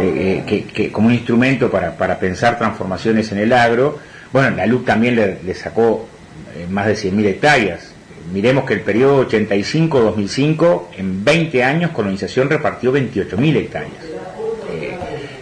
eh, 0.00 0.64
que, 0.72 0.92
como 0.92 1.08
un 1.08 1.14
instrumento 1.14 1.70
para, 1.70 1.96
para, 1.96 2.18
pensar 2.18 2.58
transformaciones 2.58 3.30
en 3.32 3.38
el 3.38 3.52
agro. 3.52 3.98
Bueno, 4.32 4.56
la 4.56 4.66
LUC 4.66 4.84
también 4.84 5.16
le, 5.16 5.54
sacó 5.54 6.08
eh, 6.56 6.66
más 6.68 6.86
de 6.86 6.94
100.000 6.94 7.26
hectáreas. 7.26 7.92
Miremos 8.32 8.64
que 8.64 8.74
el 8.74 8.82
periodo 8.82 9.26
85-2005, 9.28 10.82
en 10.98 11.24
20 11.24 11.64
años, 11.64 11.90
colonización 11.92 12.50
repartió 12.50 12.92
28.000 12.92 13.56
hectáreas. 13.56 14.04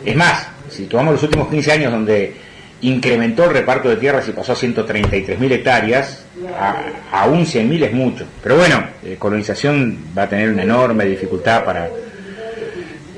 es 0.05 0.17
más, 0.17 0.49
si 0.71 0.87
tomamos 0.87 1.15
los 1.15 1.23
últimos 1.25 1.49
15 1.49 1.73
años 1.73 1.93
donde 1.93 2.35
incrementó 2.83 3.45
el 3.45 3.51
reparto 3.51 3.89
de 3.89 3.97
tierras 3.97 4.29
y 4.29 4.33
pasó 4.33 4.53
a 4.53 4.57
133.000 4.57 5.53
hectáreas, 5.53 6.25
a, 6.59 6.83
aún 7.11 7.45
100.000 7.45 7.85
es 7.85 7.93
mucho. 7.93 8.27
Pero 8.43 8.57
bueno, 8.57 8.85
eh, 9.05 9.17
colonización 9.19 9.99
va 10.17 10.23
a 10.23 10.29
tener 10.29 10.51
una 10.51 10.63
enorme 10.63 11.05
dificultad 11.05 11.65
para... 11.65 11.89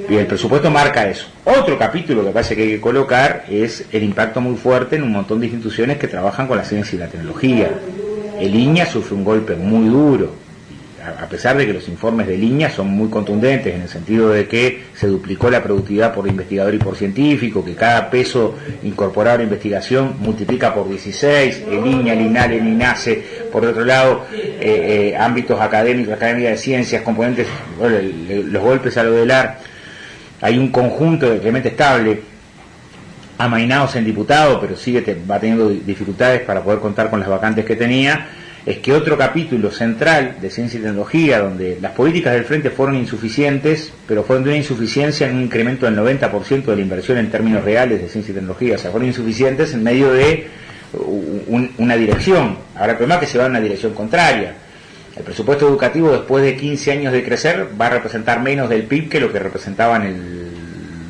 Y 0.08 0.16
el 0.16 0.26
presupuesto 0.26 0.70
marca 0.70 1.06
eso. 1.08 1.26
Otro 1.44 1.78
capítulo 1.78 2.24
que 2.24 2.30
parece 2.30 2.56
que 2.56 2.62
hay 2.62 2.70
que 2.70 2.80
colocar 2.80 3.44
es 3.48 3.84
el 3.92 4.02
impacto 4.02 4.40
muy 4.40 4.56
fuerte 4.56 4.96
en 4.96 5.02
un 5.02 5.12
montón 5.12 5.40
de 5.40 5.46
instituciones 5.46 5.98
que 5.98 6.08
trabajan 6.08 6.46
con 6.46 6.56
la 6.56 6.64
ciencia 6.64 6.96
y 6.96 6.98
la 6.98 7.08
tecnología. 7.08 7.70
El 8.40 8.54
INEA 8.54 8.86
sufre 8.86 9.14
un 9.14 9.24
golpe 9.24 9.54
muy 9.54 9.88
duro 9.88 10.48
a 11.20 11.26
pesar 11.28 11.56
de 11.56 11.66
que 11.66 11.72
los 11.72 11.88
informes 11.88 12.26
de 12.26 12.36
línea 12.36 12.70
son 12.70 12.88
muy 12.88 13.08
contundentes 13.08 13.74
en 13.74 13.82
el 13.82 13.88
sentido 13.88 14.30
de 14.30 14.46
que 14.46 14.82
se 14.94 15.06
duplicó 15.06 15.50
la 15.50 15.62
productividad 15.62 16.12
por 16.12 16.26
investigador 16.26 16.74
y 16.74 16.78
por 16.78 16.96
científico, 16.96 17.64
que 17.64 17.74
cada 17.74 18.10
peso 18.10 18.56
incorporado 18.82 19.36
a 19.36 19.38
la 19.38 19.44
investigación 19.44 20.16
multiplica 20.20 20.74
por 20.74 20.88
16, 20.88 21.64
el 21.70 21.84
línea, 21.84 22.14
el 22.14 22.22
INAL, 22.22 22.52
el 22.52 22.66
INACE, 22.66 23.24
por 23.52 23.64
otro 23.64 23.84
lado, 23.84 24.26
eh, 24.32 25.12
eh, 25.12 25.16
ámbitos 25.16 25.60
académicos, 25.60 26.14
academia 26.14 26.50
de 26.50 26.56
ciencias, 26.56 27.02
componentes, 27.02 27.46
los 27.78 28.62
golpes 28.62 28.96
a 28.96 29.04
lo 29.04 29.12
del 29.12 29.30
AR, 29.30 29.58
hay 30.40 30.58
un 30.58 30.68
conjunto 30.68 31.26
realmente 31.26 31.68
estable 31.68 32.20
amainados 33.38 33.94
en 33.96 34.04
diputado, 34.04 34.60
pero 34.60 34.76
sigue 34.76 35.16
va 35.30 35.38
teniendo 35.38 35.68
dificultades 35.68 36.42
para 36.42 36.62
poder 36.62 36.80
contar 36.80 37.10
con 37.10 37.20
las 37.20 37.28
vacantes 37.28 37.64
que 37.64 37.76
tenía 37.76 38.26
es 38.68 38.78
que 38.80 38.92
otro 38.92 39.16
capítulo 39.16 39.70
central 39.70 40.36
de 40.42 40.50
ciencia 40.50 40.78
y 40.78 40.82
tecnología, 40.82 41.40
donde 41.40 41.78
las 41.80 41.92
políticas 41.92 42.34
del 42.34 42.44
frente 42.44 42.68
fueron 42.68 42.96
insuficientes, 42.96 43.92
pero 44.06 44.24
fueron 44.24 44.44
de 44.44 44.50
una 44.50 44.58
insuficiencia 44.58 45.26
en 45.26 45.36
un 45.36 45.42
incremento 45.44 45.86
del 45.86 45.96
90% 45.96 46.64
de 46.64 46.76
la 46.76 46.82
inversión 46.82 47.16
en 47.16 47.30
términos 47.30 47.64
reales 47.64 48.02
de 48.02 48.10
ciencia 48.10 48.32
y 48.32 48.34
tecnología, 48.34 48.74
o 48.74 48.78
sea, 48.78 48.90
fueron 48.90 49.08
insuficientes 49.08 49.72
en 49.72 49.82
medio 49.82 50.12
de 50.12 50.48
una 51.78 51.96
dirección. 51.96 52.58
Ahora 52.74 52.98
problema 52.98 53.18
que 53.18 53.26
se 53.26 53.38
va 53.38 53.46
en 53.46 53.52
una 53.52 53.60
dirección 53.60 53.94
contraria. 53.94 54.54
El 55.18 55.24
presupuesto 55.24 55.66
educativo 55.66 56.12
después 56.12 56.44
de 56.44 56.56
15 56.56 56.92
años 56.92 57.12
de 57.12 57.24
crecer 57.24 57.68
va 57.78 57.86
a 57.86 57.90
representar 57.90 58.40
menos 58.40 58.68
del 58.68 58.84
PIB 58.84 59.08
que 59.08 59.18
lo 59.18 59.32
que 59.32 59.40
representaba 59.40 59.96
en 59.96 60.02
el 60.02 60.48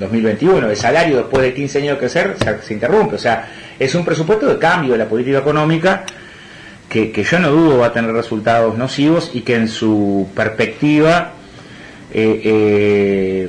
2021. 0.00 0.70
El 0.70 0.76
salario 0.78 1.18
después 1.18 1.42
de 1.42 1.52
15 1.52 1.78
años 1.80 1.92
de 1.92 1.98
crecer 1.98 2.36
se, 2.62 2.72
interrumpe. 2.72 3.16
O 3.16 3.18
sea, 3.18 3.50
es 3.78 3.94
un 3.94 4.06
presupuesto 4.06 4.46
de 4.46 4.58
cambio 4.58 4.92
de 4.92 4.98
la 4.98 5.06
política 5.06 5.38
económica 5.38 6.06
que, 6.88 7.12
yo 7.12 7.38
no 7.38 7.50
dudo 7.50 7.78
va 7.80 7.88
a 7.88 7.92
tener 7.92 8.10
resultados 8.12 8.78
nocivos 8.78 9.30
y 9.34 9.42
que 9.42 9.56
en 9.56 9.68
su 9.68 10.30
perspectiva, 10.34 11.32
eh, 12.10 12.40
eh, 12.44 13.48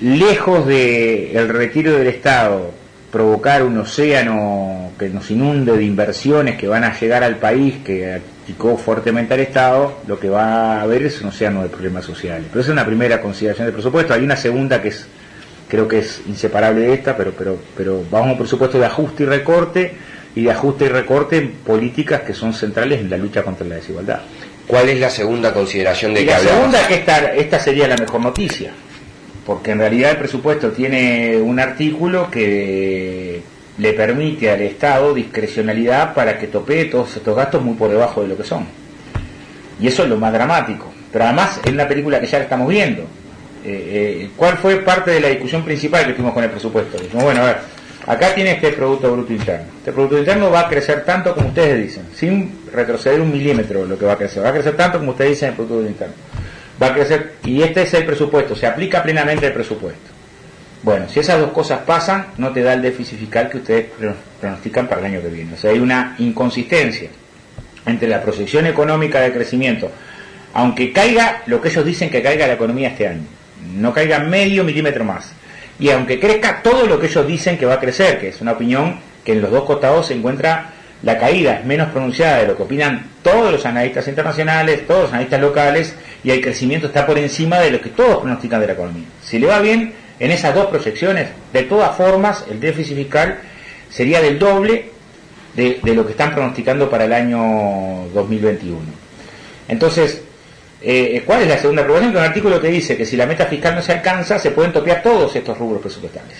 lejos 0.00 0.66
del 0.66 1.36
el 1.36 1.48
retiro 1.50 1.92
del 1.92 2.08
Estado, 2.08 2.74
provocar 3.10 3.62
un 3.62 3.78
océano 3.78 4.90
que 4.98 5.08
nos 5.08 5.30
inunde 5.30 5.76
de 5.76 5.84
inversiones 5.84 6.56
que 6.56 6.68
van 6.68 6.84
a 6.84 6.98
llegar 6.98 7.22
al 7.22 7.36
país, 7.36 7.76
que 7.84 8.20
achicó 8.42 8.76
fuertemente 8.76 9.34
al 9.34 9.40
Estado, 9.40 9.98
lo 10.06 10.18
que 10.18 10.28
va 10.28 10.78
a 10.78 10.82
haber 10.82 11.02
es 11.04 11.20
un 11.22 11.28
océano 11.28 11.62
de 11.62 11.68
problemas 11.68 12.04
sociales. 12.04 12.46
Pero 12.50 12.60
esa 12.60 12.70
es 12.70 12.72
una 12.72 12.86
primera 12.86 13.20
consideración 13.20 13.66
del 13.66 13.74
presupuesto. 13.74 14.14
Hay 14.14 14.22
una 14.22 14.36
segunda 14.36 14.82
que 14.82 14.88
es 14.88 15.06
creo 15.68 15.88
que 15.88 15.98
es 15.98 16.22
inseparable 16.26 16.82
de 16.82 16.94
esta, 16.94 17.16
pero, 17.16 17.32
pero, 17.32 17.58
pero 17.76 18.04
vamos 18.10 18.28
a 18.28 18.32
un 18.32 18.38
presupuesto 18.38 18.78
de 18.78 18.86
ajuste 18.86 19.24
y 19.24 19.26
recorte 19.26 19.94
y 20.34 20.44
de 20.44 20.50
ajuste 20.50 20.84
y 20.84 20.88
recorte 20.88 21.38
en 21.38 21.52
políticas 21.52 22.20
que 22.20 22.34
son 22.34 22.52
centrales 22.52 23.00
en 23.00 23.10
la 23.10 23.16
lucha 23.16 23.42
contra 23.42 23.66
la 23.66 23.76
desigualdad. 23.76 24.20
¿Cuál 24.66 24.88
es 24.88 25.00
la 25.00 25.10
segunda 25.10 25.52
consideración 25.52 26.12
de 26.12 26.22
y 26.22 26.24
que 26.26 26.30
La 26.32 26.38
segunda 26.40 26.80
es 26.80 26.86
que 26.88 26.94
esta, 26.94 27.34
esta 27.34 27.60
sería 27.60 27.88
la 27.88 27.96
mejor 27.96 28.20
noticia, 28.20 28.72
porque 29.46 29.70
en 29.70 29.78
realidad 29.78 30.10
el 30.10 30.16
presupuesto 30.16 30.72
tiene 30.72 31.36
un 31.36 31.60
artículo 31.60 32.28
que 32.30 33.42
le 33.78 33.92
permite 33.92 34.50
al 34.50 34.60
Estado 34.60 35.14
discrecionalidad 35.14 36.14
para 36.14 36.36
que 36.38 36.48
topee 36.48 36.86
todos 36.86 37.16
estos 37.16 37.36
gastos 37.36 37.62
muy 37.62 37.74
por 37.74 37.88
debajo 37.88 38.22
de 38.22 38.28
lo 38.28 38.36
que 38.36 38.42
son. 38.42 38.66
Y 39.80 39.86
eso 39.86 40.02
es 40.02 40.08
lo 40.08 40.16
más 40.16 40.32
dramático. 40.32 40.92
Pero 41.12 41.26
además 41.26 41.60
es 41.64 41.72
una 41.72 41.86
película 41.86 42.20
que 42.20 42.26
ya 42.26 42.38
la 42.38 42.44
estamos 42.44 42.68
viendo. 42.68 43.02
Eh, 43.64 44.24
eh, 44.24 44.30
¿Cuál 44.36 44.56
fue 44.58 44.76
parte 44.76 45.12
de 45.12 45.20
la 45.20 45.28
discusión 45.28 45.64
principal 45.64 46.06
que 46.06 46.12
tuvimos 46.12 46.34
con 46.34 46.42
el 46.42 46.50
presupuesto? 46.50 46.98
bueno, 47.12 47.42
a 47.42 47.46
ver, 47.46 47.56
Acá 48.06 48.32
tiene 48.36 48.52
este 48.52 48.70
Producto 48.70 49.12
Bruto 49.12 49.32
Interno. 49.32 49.66
Este 49.78 49.92
Producto 49.92 50.18
Interno 50.18 50.48
va 50.48 50.60
a 50.60 50.68
crecer 50.68 51.04
tanto 51.04 51.34
como 51.34 51.48
ustedes 51.48 51.82
dicen, 51.82 52.04
sin 52.14 52.52
retroceder 52.72 53.20
un 53.20 53.32
milímetro 53.32 53.84
lo 53.84 53.98
que 53.98 54.04
va 54.04 54.12
a 54.12 54.16
crecer. 54.16 54.44
Va 54.44 54.50
a 54.50 54.52
crecer 54.52 54.76
tanto 54.76 54.98
como 54.98 55.10
ustedes 55.10 55.30
dicen 55.30 55.48
el 55.48 55.54
Producto 55.56 55.74
Bruto 55.74 55.90
Interno. 55.90 56.14
Va 56.80 56.88
a 56.88 56.94
crecer, 56.94 57.34
y 57.44 57.62
este 57.62 57.82
es 57.82 57.94
el 57.94 58.04
presupuesto, 58.04 58.54
se 58.54 58.66
aplica 58.66 59.02
plenamente 59.02 59.46
el 59.46 59.52
presupuesto. 59.52 60.10
Bueno, 60.82 61.08
si 61.08 61.20
esas 61.20 61.40
dos 61.40 61.50
cosas 61.50 61.80
pasan, 61.80 62.26
no 62.36 62.52
te 62.52 62.62
da 62.62 62.74
el 62.74 62.82
déficit 62.82 63.18
fiscal 63.18 63.48
que 63.48 63.56
ustedes 63.58 63.86
pronostican 64.40 64.86
para 64.86 65.00
el 65.00 65.06
año 65.06 65.22
que 65.22 65.28
viene. 65.28 65.54
O 65.54 65.56
sea, 65.56 65.70
hay 65.70 65.78
una 65.78 66.14
inconsistencia 66.18 67.08
entre 67.86 68.08
la 68.08 68.22
proyección 68.22 68.66
económica 68.66 69.20
de 69.20 69.32
crecimiento, 69.32 69.90
aunque 70.52 70.92
caiga 70.92 71.42
lo 71.46 71.60
que 71.60 71.68
ellos 71.68 71.84
dicen 71.84 72.10
que 72.10 72.22
caiga 72.22 72.46
la 72.46 72.54
economía 72.54 72.88
este 72.88 73.08
año, 73.08 73.24
no 73.74 73.92
caiga 73.92 74.18
medio 74.18 74.64
milímetro 74.64 75.04
más 75.04 75.32
y 75.78 75.90
aunque 75.90 76.18
crezca 76.18 76.62
todo 76.62 76.86
lo 76.86 76.98
que 76.98 77.06
ellos 77.06 77.26
dicen 77.26 77.58
que 77.58 77.66
va 77.66 77.74
a 77.74 77.80
crecer, 77.80 78.18
que 78.18 78.28
es 78.28 78.40
una 78.40 78.52
opinión 78.52 78.98
que 79.24 79.32
en 79.32 79.42
los 79.42 79.50
dos 79.50 79.64
costados 79.64 80.06
se 80.06 80.14
encuentra 80.14 80.70
la 81.02 81.18
caída, 81.18 81.58
es 81.58 81.64
menos 81.66 81.90
pronunciada 81.90 82.38
de 82.38 82.46
lo 82.46 82.56
que 82.56 82.62
opinan 82.62 83.06
todos 83.22 83.52
los 83.52 83.66
analistas 83.66 84.08
internacionales, 84.08 84.86
todos 84.86 85.02
los 85.02 85.12
analistas 85.12 85.40
locales, 85.40 85.94
y 86.22 86.30
el 86.30 86.40
crecimiento 86.40 86.88
está 86.88 87.06
por 87.06 87.18
encima 87.18 87.58
de 87.58 87.70
lo 87.70 87.80
que 87.80 87.90
todos 87.90 88.18
pronostican 88.18 88.60
de 88.60 88.66
la 88.66 88.72
economía. 88.72 89.06
Si 89.22 89.38
le 89.38 89.46
va 89.46 89.60
bien 89.60 89.94
en 90.18 90.30
esas 90.30 90.54
dos 90.54 90.66
proyecciones, 90.66 91.28
de 91.52 91.62
todas 91.62 91.96
formas, 91.96 92.44
el 92.50 92.60
déficit 92.60 92.96
fiscal 92.96 93.38
sería 93.90 94.20
del 94.20 94.38
doble 94.38 94.90
de, 95.54 95.80
lo 95.82 96.04
que 96.04 96.12
están 96.12 96.34
pronosticando 96.34 96.90
para 96.90 97.04
el 97.04 97.12
año 97.12 98.08
2021. 98.12 98.78
Entonces, 99.68 100.22
eh, 100.82 101.22
¿Cuál 101.24 101.42
es 101.42 101.48
la 101.48 101.58
segunda? 101.58 101.84
Que 101.86 101.92
un 101.92 102.16
artículo 102.18 102.60
que 102.60 102.68
dice 102.68 102.96
que 102.96 103.06
si 103.06 103.16
la 103.16 103.26
meta 103.26 103.46
fiscal 103.46 103.74
no 103.74 103.82
se 103.82 103.92
alcanza, 103.92 104.38
se 104.38 104.50
pueden 104.50 104.72
topear 104.72 105.02
todos 105.02 105.34
estos 105.34 105.56
rubros 105.58 105.80
presupuestales. 105.80 106.36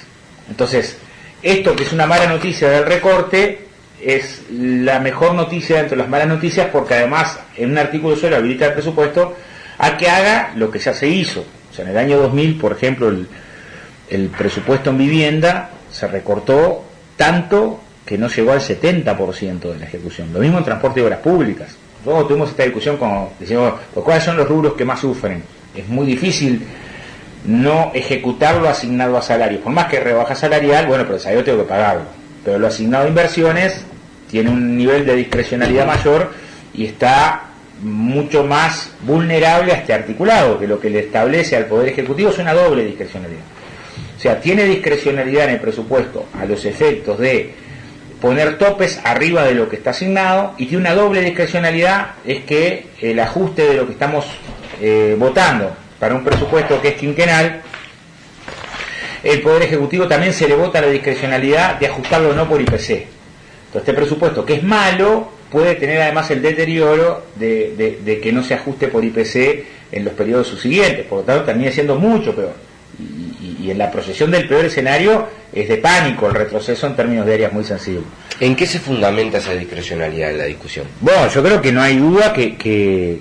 Entonces, 0.49 0.99
esto 1.43 1.75
que 1.75 1.85
es 1.85 1.93
una 1.93 2.07
mala 2.07 2.27
noticia 2.27 2.69
del 2.69 2.85
recorte, 2.85 3.67
es 4.01 4.43
la 4.51 5.01
mejor 5.01 5.35
noticia 5.35 5.81
entre 5.81 5.97
las 5.97 6.09
malas 6.09 6.29
noticias 6.29 6.69
porque 6.71 6.95
además 6.95 7.39
en 7.57 7.71
un 7.71 7.79
artículo 7.79 8.17
solo 8.17 8.37
habilita 8.37 8.67
el 8.67 8.73
presupuesto 8.75 9.35
a 9.79 9.97
que 9.97 10.09
haga 10.09 10.53
lo 10.57 10.71
que 10.71 10.79
ya 10.79 10.93
se 10.93 11.09
hizo. 11.09 11.45
O 11.71 11.75
sea, 11.75 11.85
en 11.85 11.91
el 11.91 11.99
año 11.99 12.19
2000, 12.19 12.59
por 12.59 12.73
ejemplo, 12.73 13.09
el, 13.09 13.29
el 14.09 14.29
presupuesto 14.29 14.91
en 14.91 14.99
vivienda 14.99 15.71
se 15.91 16.07
recortó 16.07 16.85
tanto 17.17 17.81
que 18.05 18.17
no 18.17 18.29
llegó 18.29 18.53
al 18.53 18.61
70% 18.61 19.61
de 19.73 19.79
la 19.79 19.87
ejecución. 19.87 20.33
Lo 20.33 20.39
mismo 20.39 20.59
en 20.59 20.65
transporte 20.65 21.01
y 21.01 21.03
obras 21.03 21.19
públicas. 21.21 21.77
Luego 22.05 22.25
tuvimos 22.27 22.51
esta 22.51 22.63
discusión 22.63 22.97
como 22.97 23.33
decimos, 23.41 23.75
¿cuáles 23.93 24.23
son 24.23 24.37
los 24.37 24.49
rubros 24.49 24.75
que 24.75 24.85
más 24.85 25.01
sufren? 25.01 25.43
Es 25.75 25.89
muy 25.89 26.07
difícil 26.07 26.65
no 27.45 27.91
ejecutarlo 27.95 28.69
asignado 28.69 29.17
a 29.17 29.23
salario. 29.23 29.61
Por 29.61 29.73
más 29.73 29.87
que 29.87 29.99
rebaja 29.99 30.35
salarial, 30.35 30.87
bueno, 30.87 31.03
pero 31.05 31.17
el 31.17 31.21
salario 31.21 31.45
tengo 31.45 31.59
que 31.65 31.69
pagarlo. 31.69 32.05
Pero 32.45 32.59
lo 32.61 32.69
asignado 32.69 33.07
a 33.07 33.09
inversiones 33.09 33.85
tiene 34.31 34.51
un 34.51 34.77
nivel 34.77 35.05
de 35.05 35.17
discrecionalidad 35.17 35.87
mayor 35.87 36.33
y 36.75 36.87
está 36.87 37.46
mucho 37.83 38.45
más 38.45 38.91
vulnerable 39.03 39.73
a 39.73 39.77
este 39.77 39.93
articulado, 39.93 40.59
que 40.59 40.67
lo 40.67 40.81
que 40.81 40.91
le 40.91 41.01
establece 41.01 41.57
al 41.57 41.67
Poder 41.67 41.91
Ejecutivo 41.91 42.31
es 42.31 42.39
una 42.39 42.55
doble 42.55 42.85
discrecionalidad. 42.85 43.43
O 44.17 44.21
sea, 44.21 44.41
tiene 44.41 44.65
discrecionalidad 44.65 45.45
en 45.45 45.51
el 45.51 45.61
presupuesto 45.61 46.27
a 46.39 46.47
los 46.47 46.65
efectos 46.65 47.19
de 47.19 47.55
poner 48.21 48.57
topes 48.57 48.99
arriba 49.05 49.45
de 49.45 49.55
lo 49.55 49.69
que 49.69 49.77
está 49.77 49.91
asignado 49.91 50.55
y 50.57 50.67
tiene 50.67 50.79
una 50.79 50.95
doble 50.95 51.21
discrecionalidad, 51.21 52.15
es 52.25 52.45
que 52.45 52.87
el 53.01 53.21
ajuste 53.21 53.63
de 53.63 53.75
lo 53.75 53.87
que 53.87 53.93
estamos 53.93 54.25
eh, 54.81 55.15
votando 55.19 55.77
para 55.99 56.15
un 56.15 56.25
presupuesto 56.25 56.81
que 56.81 56.89
es 56.89 56.95
quinquenal, 56.95 57.63
el 59.23 59.43
Poder 59.43 59.63
Ejecutivo 59.63 60.07
también 60.09 60.33
se 60.33 60.49
le 60.49 60.55
vota 60.55 60.81
la 60.81 60.89
discrecionalidad 60.89 61.79
de 61.79 61.87
ajustarlo 61.89 62.33
no 62.33 62.49
por 62.49 62.61
IPC. 62.61 62.91
Entonces 62.91 63.09
este 63.75 63.93
presupuesto 63.93 64.45
que 64.45 64.55
es 64.55 64.63
malo 64.63 65.36
puede 65.51 65.75
tener 65.77 66.01
además 66.01 66.31
el 66.31 66.43
deterioro 66.43 67.27
de, 67.37 68.21
que 68.23 68.33
no 68.33 68.43
se 68.43 68.55
ajuste 68.55 68.89
por 68.89 69.05
IPC 69.05 69.65
en 69.93 70.05
los 70.05 70.15
periodos 70.15 70.49
subsiguientes, 70.49 71.07
por 71.07 71.21
lo 71.21 71.25
tanto 71.25 71.45
termina 71.45 71.71
siendo 71.71 71.97
mucho 71.97 72.35
peor. 72.35 72.55
Y, 72.99 73.65
y 73.67 73.71
en 73.71 73.79
la 73.79 73.91
proyección 73.91 74.31
del 74.31 74.49
peor 74.49 74.65
escenario 74.65 75.27
es 75.53 75.69
de 75.69 75.77
pánico 75.77 76.27
el 76.27 76.35
retroceso 76.35 76.87
en 76.87 76.97
términos 76.97 77.27
de 77.27 77.35
áreas 77.35 77.53
muy 77.53 77.65
sensibles. 77.65 78.05
¿En 78.41 78.55
qué 78.55 78.67
se 78.67 78.79
fundamenta 78.79 79.39
esa 79.39 79.53
discrecionalidad 79.53 80.31
en 80.31 80.39
la 80.39 80.45
discusión? 80.45 80.87
Bueno, 81.01 81.29
yo 81.29 81.43
creo 81.43 81.61
que 81.61 81.73
no 81.73 81.83
hay 81.83 81.97
duda 81.97 82.33
que, 82.33 82.57
que, 82.57 83.21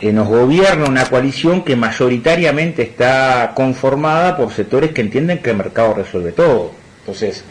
que 0.00 0.12
nos 0.12 0.28
gobierna 0.28 0.86
una 0.86 1.04
coalición 1.04 1.62
que 1.62 1.76
mayoritariamente 1.76 2.82
está 2.82 3.52
conformada 3.54 4.36
por 4.36 4.52
sectores 4.52 4.92
que 4.92 5.02
entienden 5.02 5.38
que 5.38 5.50
el 5.50 5.56
mercado 5.56 5.94
resuelve 5.94 6.32
todo. 6.32 6.72
Entonces, 7.00 7.44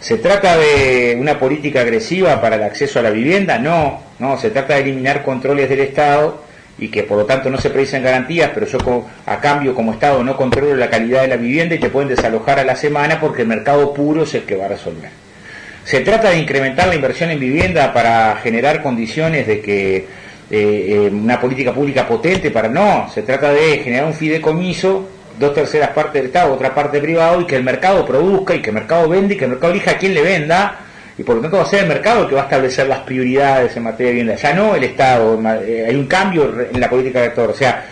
¿se 0.00 0.18
trata 0.18 0.56
de 0.56 1.16
una 1.18 1.38
política 1.38 1.80
agresiva 1.80 2.40
para 2.40 2.56
el 2.56 2.62
acceso 2.62 2.98
a 2.98 3.02
la 3.02 3.10
vivienda? 3.10 3.58
No, 3.58 4.00
no, 4.18 4.38
se 4.38 4.50
trata 4.50 4.74
de 4.74 4.82
eliminar 4.82 5.22
controles 5.22 5.68
del 5.68 5.80
Estado 5.80 6.42
y 6.78 6.88
que 6.88 7.02
por 7.02 7.18
lo 7.18 7.26
tanto 7.26 7.50
no 7.50 7.58
se 7.58 7.70
precisen 7.70 8.02
garantías, 8.02 8.50
pero 8.54 8.66
yo 8.66 9.06
a 9.26 9.40
cambio 9.40 9.74
como 9.74 9.92
Estado 9.92 10.22
no 10.22 10.36
controlo 10.36 10.76
la 10.76 10.88
calidad 10.88 11.22
de 11.22 11.28
la 11.28 11.36
vivienda 11.36 11.74
y 11.74 11.78
te 11.78 11.90
pueden 11.90 12.08
desalojar 12.08 12.58
a 12.58 12.64
la 12.64 12.76
semana 12.76 13.20
porque 13.20 13.42
el 13.42 13.48
mercado 13.48 13.92
puro 13.92 14.22
es 14.22 14.34
el 14.34 14.42
que 14.42 14.56
va 14.56 14.66
a 14.66 14.68
resolver. 14.68 15.10
Se 15.84 16.00
trata 16.00 16.30
de 16.30 16.38
incrementar 16.38 16.86
la 16.88 16.94
inversión 16.94 17.30
en 17.30 17.40
vivienda 17.40 17.92
para 17.92 18.36
generar 18.36 18.82
condiciones 18.82 19.46
de 19.46 19.60
que 19.60 19.96
eh, 19.96 20.06
eh, 20.50 21.10
una 21.12 21.40
política 21.40 21.74
pública 21.74 22.06
potente 22.06 22.50
para 22.50 22.68
no, 22.68 23.10
se 23.12 23.22
trata 23.22 23.52
de 23.52 23.78
generar 23.78 24.06
un 24.06 24.14
fideicomiso, 24.14 25.08
dos 25.38 25.54
terceras 25.54 25.90
partes 25.90 26.14
del 26.14 26.26
Estado, 26.26 26.52
otra 26.52 26.74
parte 26.74 27.00
privado, 27.00 27.40
y 27.40 27.46
que 27.46 27.56
el 27.56 27.64
mercado 27.64 28.04
produzca, 28.04 28.54
y 28.54 28.62
que 28.62 28.70
el 28.70 28.74
mercado 28.74 29.08
venda, 29.08 29.34
y 29.34 29.36
que 29.36 29.44
el 29.44 29.50
mercado 29.50 29.72
elija 29.72 29.92
a 29.92 29.98
quién 29.98 30.14
le 30.14 30.22
venda, 30.22 30.80
y 31.16 31.22
por 31.22 31.36
lo 31.36 31.42
tanto 31.42 31.56
va 31.56 31.64
a 31.64 31.66
ser 31.66 31.82
el 31.82 31.88
mercado 31.88 32.22
el 32.22 32.28
que 32.28 32.34
va 32.34 32.42
a 32.42 32.44
establecer 32.44 32.86
las 32.86 33.00
prioridades 33.00 33.76
en 33.76 33.82
materia 33.82 34.06
de 34.06 34.12
vivienda, 34.12 34.34
ya 34.36 34.54
no 34.54 34.74
el 34.74 34.84
Estado, 34.84 35.40
eh, 35.66 35.86
hay 35.88 35.94
un 35.96 36.06
cambio 36.06 36.54
en 36.72 36.80
la 36.80 36.88
política 36.88 37.20
de 37.20 37.26
actor, 37.26 37.50
o 37.50 37.54
sea, 37.54 37.84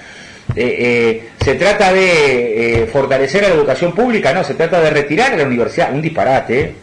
se 0.55 1.55
trata 1.59 1.93
de 1.93 2.89
fortalecer 2.93 3.45
a 3.45 3.49
la 3.49 3.55
educación 3.55 3.93
pública, 3.93 4.33
no, 4.33 4.45
se 4.45 4.55
trata 4.55 4.81
de 4.81 4.91
retirar 4.91 5.33
a 5.33 5.37
la 5.37 5.45
universidad, 5.45 5.93
un 5.93 6.01
disparate, 6.01 6.75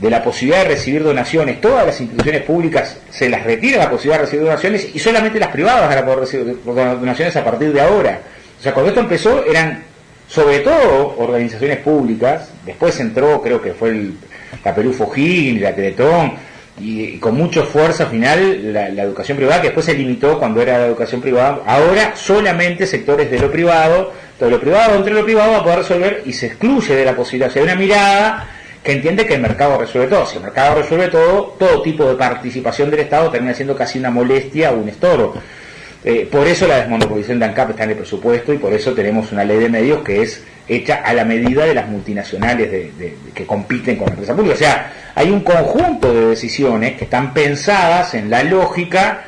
de 0.00 0.10
la 0.10 0.22
posibilidad 0.22 0.62
de 0.62 0.70
recibir 0.70 1.02
donaciones, 1.02 1.60
todas 1.60 1.84
las 1.84 2.00
instituciones 2.00 2.42
públicas 2.42 2.98
se 3.10 3.28
las 3.28 3.44
retira 3.44 3.78
la 3.78 3.90
posibilidad 3.90 4.18
de 4.18 4.24
recibir 4.24 4.44
donaciones 4.46 4.88
y 4.94 4.98
solamente 4.98 5.38
las 5.38 5.50
privadas 5.50 5.88
van 5.88 5.98
a 5.98 6.04
poder 6.04 6.20
recibir 6.20 6.58
donaciones 6.64 7.36
a 7.36 7.44
partir 7.44 7.72
de 7.72 7.80
ahora. 7.80 8.20
O 8.58 8.62
sea, 8.62 8.72
cuando 8.72 8.90
esto 8.90 9.02
empezó 9.02 9.44
eran 9.44 9.82
sobre 10.30 10.60
todo 10.60 11.16
organizaciones 11.18 11.78
públicas, 11.78 12.52
después 12.64 12.98
entró, 13.00 13.42
creo 13.42 13.60
que 13.60 13.72
fue 13.72 13.88
el, 13.88 14.14
la 14.64 14.72
Perú 14.72 14.94
y 15.16 15.58
la 15.58 15.74
Teletón, 15.74 16.34
y, 16.78 17.18
con 17.18 17.36
mucho 17.36 17.64
esfuerzo 17.64 18.04
al 18.04 18.10
final 18.10 18.72
la, 18.72 18.86
educación 19.02 19.36
privada, 19.36 19.60
que 19.60 19.68
después 19.68 19.86
se 19.86 19.94
limitó 19.94 20.38
cuando 20.38 20.62
era 20.62 20.78
la 20.78 20.86
educación 20.86 21.20
privada, 21.20 21.62
ahora 21.66 22.14
solamente 22.14 22.86
sectores 22.86 23.28
de 23.28 23.40
lo 23.40 23.50
privado, 23.50 24.12
todo 24.38 24.50
lo 24.50 24.60
privado 24.60 24.94
entre 24.94 25.14
lo 25.14 25.24
privado 25.24 25.50
va 25.50 25.58
a 25.58 25.62
poder 25.64 25.78
resolver 25.78 26.22
y 26.24 26.32
se 26.32 26.46
excluye 26.46 26.94
de 26.94 27.04
la 27.04 27.16
posibilidad, 27.16 27.52
de 27.52 27.62
una 27.62 27.74
mirada 27.74 28.48
que 28.84 28.92
entiende 28.92 29.26
que 29.26 29.34
el 29.34 29.42
mercado 29.42 29.78
resuelve 29.78 30.08
todo. 30.08 30.26
Si 30.26 30.36
el 30.36 30.44
mercado 30.44 30.80
resuelve 30.80 31.08
todo, 31.08 31.56
todo 31.58 31.82
tipo 31.82 32.04
de 32.04 32.14
participación 32.14 32.88
del 32.88 33.00
Estado 33.00 33.30
termina 33.30 33.52
siendo 33.52 33.76
casi 33.76 33.98
una 33.98 34.10
molestia 34.10 34.70
o 34.70 34.76
un 34.76 34.88
estoro. 34.88 35.34
Eh, 36.02 36.28
por 36.30 36.46
eso 36.46 36.66
la 36.66 36.78
desmonopolización 36.78 37.38
de 37.38 37.44
ANCAP 37.44 37.70
está 37.70 37.84
en 37.84 37.90
el 37.90 37.96
presupuesto 37.96 38.54
y 38.54 38.58
por 38.58 38.72
eso 38.72 38.92
tenemos 38.94 39.32
una 39.32 39.44
ley 39.44 39.58
de 39.58 39.68
medios 39.68 40.02
que 40.02 40.22
es 40.22 40.42
hecha 40.66 40.96
a 40.96 41.12
la 41.12 41.24
medida 41.24 41.66
de 41.66 41.74
las 41.74 41.88
multinacionales 41.88 42.90
que 43.34 43.46
compiten 43.46 43.96
con 43.96 44.06
la 44.06 44.12
empresa 44.12 44.34
pública. 44.34 44.54
O 44.54 44.58
sea, 44.58 44.92
hay 45.14 45.30
un 45.30 45.40
conjunto 45.40 46.12
de 46.14 46.26
decisiones 46.26 46.96
que 46.96 47.04
están 47.04 47.34
pensadas 47.34 48.14
en 48.14 48.30
la 48.30 48.44
lógica 48.44 49.24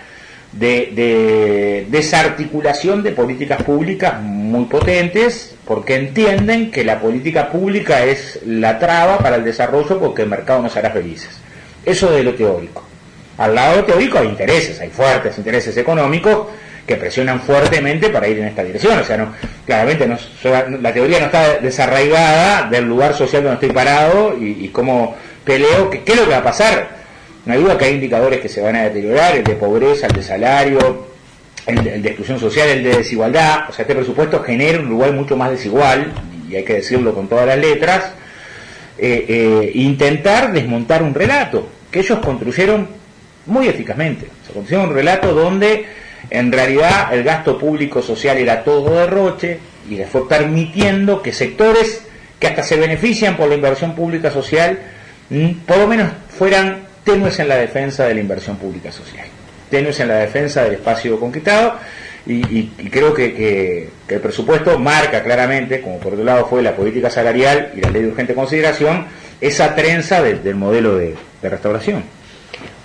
de, 0.53 1.87
desarticulación 1.91 3.03
de 3.03 3.13
políticas 3.13 3.63
públicas 3.63 4.21
muy 4.23 4.67
potentes, 4.67 5.55
porque 5.67 5.97
entienden 5.97 6.71
que 6.71 6.85
la 6.85 7.01
política 7.01 7.51
pública 7.51 8.05
es 8.05 8.41
la 8.47 8.79
traba 8.79 9.19
para 9.19 9.37
el 9.37 9.45
desarrollo 9.45 9.99
porque 9.99 10.23
el 10.23 10.29
mercado 10.29 10.63
nos 10.63 10.77
hará 10.77 10.91
felices. 10.91 11.31
Eso 11.85 12.11
de 12.11 12.23
lo 12.23 12.35
teórico. 12.35 12.92
Al 13.39 13.55
lado 13.55 13.85
teórico 13.85 14.19
hay 14.19 14.29
intereses, 14.29 14.81
hay 14.81 14.91
fuertes 14.91 15.39
intereses 15.39 15.77
económicos 15.77 16.49
que 16.87 16.97
presionan 16.97 17.41
fuertemente 17.41 18.11
para 18.11 18.29
ir 18.29 18.39
en 18.39 18.47
esta 18.47 18.63
dirección. 18.63 18.99
O 18.99 19.05
sea, 19.05 19.17
no, 19.17 19.33
claramente 19.67 20.07
no, 20.07 20.19
la 20.81 20.93
teoría 20.93 21.21
no 21.21 21.27
está 21.27 21.59
desarraigada 21.59 22.69
del 22.69 22.85
lugar 22.85 23.15
social 23.15 23.43
donde 23.43 23.55
estoy 23.55 23.71
parado 23.71 24.37
y, 24.39 24.69
cómo 24.69 25.17
peleo, 25.45 25.91
qué 25.91 26.03
es 26.05 26.17
lo 26.17 26.25
que 26.25 26.31
va 26.31 26.39
a 26.39 26.45
pasar 26.45 27.03
no 27.45 27.55
hay 27.55 27.61
duda 27.61 27.77
que 27.77 27.87
hay 27.87 27.95
indicadores 27.95 28.41
que 28.41 28.49
se 28.49 28.61
van 28.61 28.77
a 28.77 28.85
deteriorar, 28.85 29.37
el 29.37 29.45
de 29.45 29.55
pobreza, 29.57 30.07
el 30.07 30.13
de 30.13 30.23
salario, 30.23 31.07
el 31.67 32.03
de, 32.03 32.09
exclusión 32.09 32.39
social, 32.39 32.69
el 32.69 32.85
de 32.85 32.99
desigualdad. 32.99 33.69
O 33.69 33.73
sea, 33.73 33.83
este 33.83 33.95
presupuesto 33.95 34.43
genera 34.43 34.79
un 34.79 34.89
lugar 34.89 35.13
mucho 35.13 35.37
más 35.37 35.51
desigual, 35.51 36.13
y 36.49 36.57
hay 36.57 36.65
que 36.65 36.75
decirlo 36.75 37.15
con 37.15 37.29
todas 37.29 37.47
las 37.47 37.59
letras. 37.59 38.13
Eh, 38.99 39.25
eh, 39.29 39.73
intentar 39.75 40.53
desmontar 40.53 41.03
un 41.03 41.15
relato 41.15 41.69
que 41.91 42.01
ellos 42.01 42.21
construyeron 42.21 42.87
muy 43.47 43.69
eficazmente. 43.69 44.27
Se 44.47 44.53
construyeron 44.53 44.91
un 44.91 44.95
relato 44.95 45.33
donde 45.35 45.87
en 46.31 46.53
realidad 46.53 47.13
el 47.13 47.25
gasto 47.25 47.59
público 47.59 48.03
social 48.03 48.39
era 48.39 48.63
todo 48.65 48.95
derroche 48.95 49.59
y 49.89 49.97
le 49.97 50.07
fue 50.07 50.29
permitiendo 50.29 51.23
que 51.23 51.33
sectores 51.33 52.03
que 52.39 52.47
hasta 52.49 52.63
se 52.63 52.77
benefician 52.77 53.37
por 53.37 53.49
la 53.49 53.55
inversión 53.55 53.95
pública 53.95 54.31
social, 54.31 54.79
mm, 55.31 55.51
por 55.67 55.79
lo 55.79 55.87
menos 55.87 56.11
fueran 56.29 56.83
tenues 57.05 57.39
en 57.39 57.49
la 57.49 57.57
defensa 57.57 58.05
de 58.05 58.15
la 58.15 58.21
inversión 58.21 58.57
pública 58.57 58.91
social, 58.91 59.27
tenues 59.71 59.99
en 60.01 60.09
la 60.09 60.17
defensa 60.17 60.63
del 60.65 60.75
espacio 60.75 61.19
conquistado 61.19 61.79
y, 62.27 62.67
creo 62.91 63.13
que, 63.13 63.89
el 64.09 64.21
presupuesto 64.21 64.79
marca 64.79 65.23
claramente, 65.23 65.81
como 65.81 65.99
por 65.99 66.13
otro 66.13 66.25
lado 66.25 66.47
fue 66.47 66.63
la 66.63 66.77
política 66.77 67.11
salarial 67.11 67.73
y 67.77 67.81
la 67.81 67.91
ley 67.91 68.03
de 68.03 68.09
urgente 68.09 68.35
consideración, 68.35 69.07
esa 69.41 69.75
trenza 69.75 70.23
del 70.23 70.55
modelo 70.55 70.97
de, 70.97 71.17
restauración. 71.43 72.05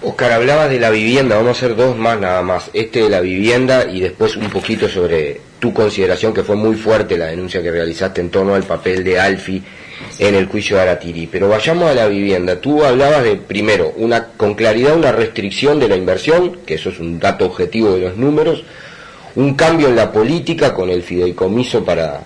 Oscar, 0.03 0.31
hablaba 0.31 0.67
de 0.67 0.79
la 0.79 0.91
vivienda, 0.91 1.37
vamos 1.37 1.49
a 1.49 1.65
hacer 1.65 1.75
dos 1.75 1.97
más 1.97 2.19
nada 2.19 2.43
más, 2.43 2.69
este 2.73 3.01
de 3.01 3.09
la 3.09 3.19
vivienda 3.19 3.85
y 3.91 3.99
después 3.99 4.35
un 4.37 4.49
poquito 4.51 4.87
sobre 4.87 5.41
tu 5.59 5.73
consideración, 5.73 6.35
que 6.35 6.43
fue 6.43 6.55
muy 6.55 6.75
fuerte 6.75 7.17
la 7.17 7.25
denuncia 7.25 7.63
que 7.63 7.71
realizaste 7.71 8.21
en 8.21 8.29
torno 8.29 8.53
al 8.53 8.61
papel 8.61 9.03
de 9.03 9.19
Alfi 9.19 9.63
en 10.19 10.35
el 10.35 10.45
juicio 10.45 10.75
de 10.75 10.83
Aratiri. 10.83 11.25
Pero 11.25 11.49
vayamos 11.49 11.89
a 11.89 11.95
la 11.95 12.07
vivienda. 12.07 12.61
Tú 12.61 12.83
hablabas 12.83 13.23
de, 13.23 13.37
primero, 13.37 13.91
una, 13.97 14.27
con 14.37 14.53
claridad 14.53 14.95
una 14.95 15.11
restricción 15.11 15.79
de 15.79 15.87
la 15.89 15.95
inversión, 15.95 16.59
que 16.63 16.75
eso 16.75 16.89
es 16.89 16.99
un 16.99 17.19
dato 17.19 17.45
objetivo 17.45 17.93
de 17.93 18.01
los 18.01 18.17
números, 18.17 18.63
un 19.33 19.55
cambio 19.55 19.87
en 19.87 19.95
la 19.95 20.11
política 20.11 20.75
con 20.75 20.91
el 20.91 21.01
fideicomiso 21.01 21.83
para 21.83 22.21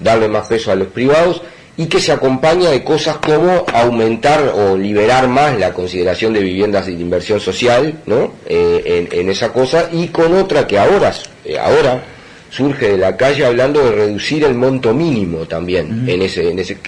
darle 0.00 0.28
más 0.28 0.48
peso 0.48 0.70
a 0.70 0.74
los 0.74 0.88
privados 0.88 1.40
y 1.78 1.86
que 1.86 2.00
se 2.00 2.12
acompaña 2.12 2.70
de 2.70 2.82
cosas 2.82 3.16
como 3.18 3.64
aumentar 3.72 4.40
o 4.54 4.76
liberar 4.76 5.28
más 5.28 5.58
la 5.58 5.72
consideración 5.72 6.32
de 6.32 6.40
viviendas 6.40 6.86
de 6.86 6.92
inversión 6.92 7.38
social, 7.38 8.00
¿no? 8.06 8.32
Eh, 8.46 9.08
en, 9.12 9.28
esa 9.28 9.52
cosa 9.52 9.90
y 9.92 10.08
con 10.08 10.34
otra 10.34 10.66
que 10.66 10.78
ahora, 10.78 11.12
eh, 11.44 11.58
ahora 11.58 12.02
surge 12.48 12.90
de 12.90 12.98
la 12.98 13.16
calle 13.16 13.44
hablando 13.44 13.84
de 13.84 13.92
reducir 13.92 14.44
el 14.44 14.54
monto 14.54 14.94
mínimo 14.94 15.46
también 15.46 16.08
en 16.08 16.22
ese 16.22 16.48
en 16.48 16.58
ese 16.60 16.78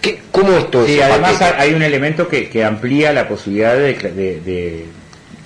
¿qué, 0.00 0.18
cómo 0.32 0.52
esto 0.52 0.86
sí, 0.86 1.00
además 1.00 1.40
hay 1.40 1.74
un 1.74 1.82
elemento 1.82 2.26
que, 2.26 2.48
que 2.48 2.64
amplía 2.64 3.12
la 3.12 3.28
posibilidad 3.28 3.76
de, 3.76 3.94
de, 3.94 4.86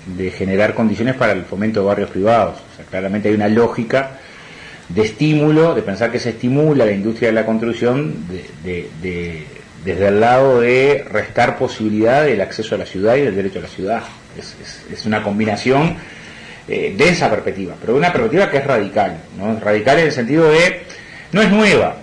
de, 0.06 0.30
generar 0.30 0.72
condiciones 0.72 1.16
para 1.16 1.32
el 1.32 1.42
fomento 1.42 1.80
de 1.80 1.86
barrios 1.86 2.10
privados. 2.10 2.58
O 2.72 2.76
sea, 2.76 2.84
claramente 2.86 3.28
hay 3.28 3.34
una 3.34 3.48
lógica 3.48 4.20
de 4.88 5.02
estímulo 5.02 5.74
de 5.74 5.82
pensar 5.82 6.12
que 6.12 6.20
se 6.20 6.30
estimula 6.30 6.84
la 6.84 6.92
industria 6.92 7.28
de 7.28 7.34
la 7.34 7.44
construcción 7.44 8.14
desde 8.64 10.08
el 10.08 10.20
lado 10.20 10.60
de 10.60 11.04
restar 11.10 11.58
posibilidad 11.58 12.24
del 12.24 12.40
acceso 12.40 12.74
a 12.74 12.78
la 12.78 12.86
ciudad 12.86 13.16
y 13.16 13.22
del 13.22 13.34
derecho 13.34 13.58
a 13.58 13.62
la 13.62 13.68
ciudad. 13.68 14.02
Es, 14.38 15.06
una 15.06 15.22
combinación 15.22 15.96
eh, 16.68 16.94
de 16.96 17.08
esa 17.08 17.30
perspectiva, 17.30 17.74
pero 17.80 17.96
una 17.96 18.12
perspectiva 18.12 18.50
que 18.50 18.58
es 18.58 18.66
radical, 18.66 19.18
¿no? 19.38 19.58
Radical 19.58 19.98
en 19.98 20.06
el 20.06 20.12
sentido 20.12 20.48
de, 20.48 20.82
no 21.32 21.40
es 21.40 21.50
nueva, 21.50 21.96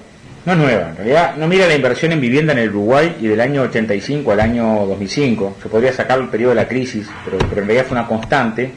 no 0.45 0.53
es 0.53 0.57
nueva, 0.57 0.89
en 0.89 0.95
realidad 0.95 1.35
no 1.35 1.47
mira 1.47 1.67
la 1.67 1.75
inversión 1.75 2.11
en 2.11 2.21
vivienda 2.21 2.53
en 2.53 2.59
el 2.59 2.69
Uruguay 2.69 3.17
y 3.21 3.27
del 3.27 3.39
año 3.39 3.61
85 3.63 4.31
al 4.31 4.39
año 4.39 4.85
2005, 4.87 5.57
se 5.61 5.69
podría 5.69 5.93
sacar 5.93 6.19
el 6.19 6.29
periodo 6.29 6.51
de 6.51 6.55
la 6.55 6.67
crisis, 6.67 7.07
pero, 7.23 7.37
pero 7.37 7.61
en 7.61 7.67
realidad 7.67 7.85
fue 7.85 7.97
una 7.97 8.07
constante, 8.07 8.71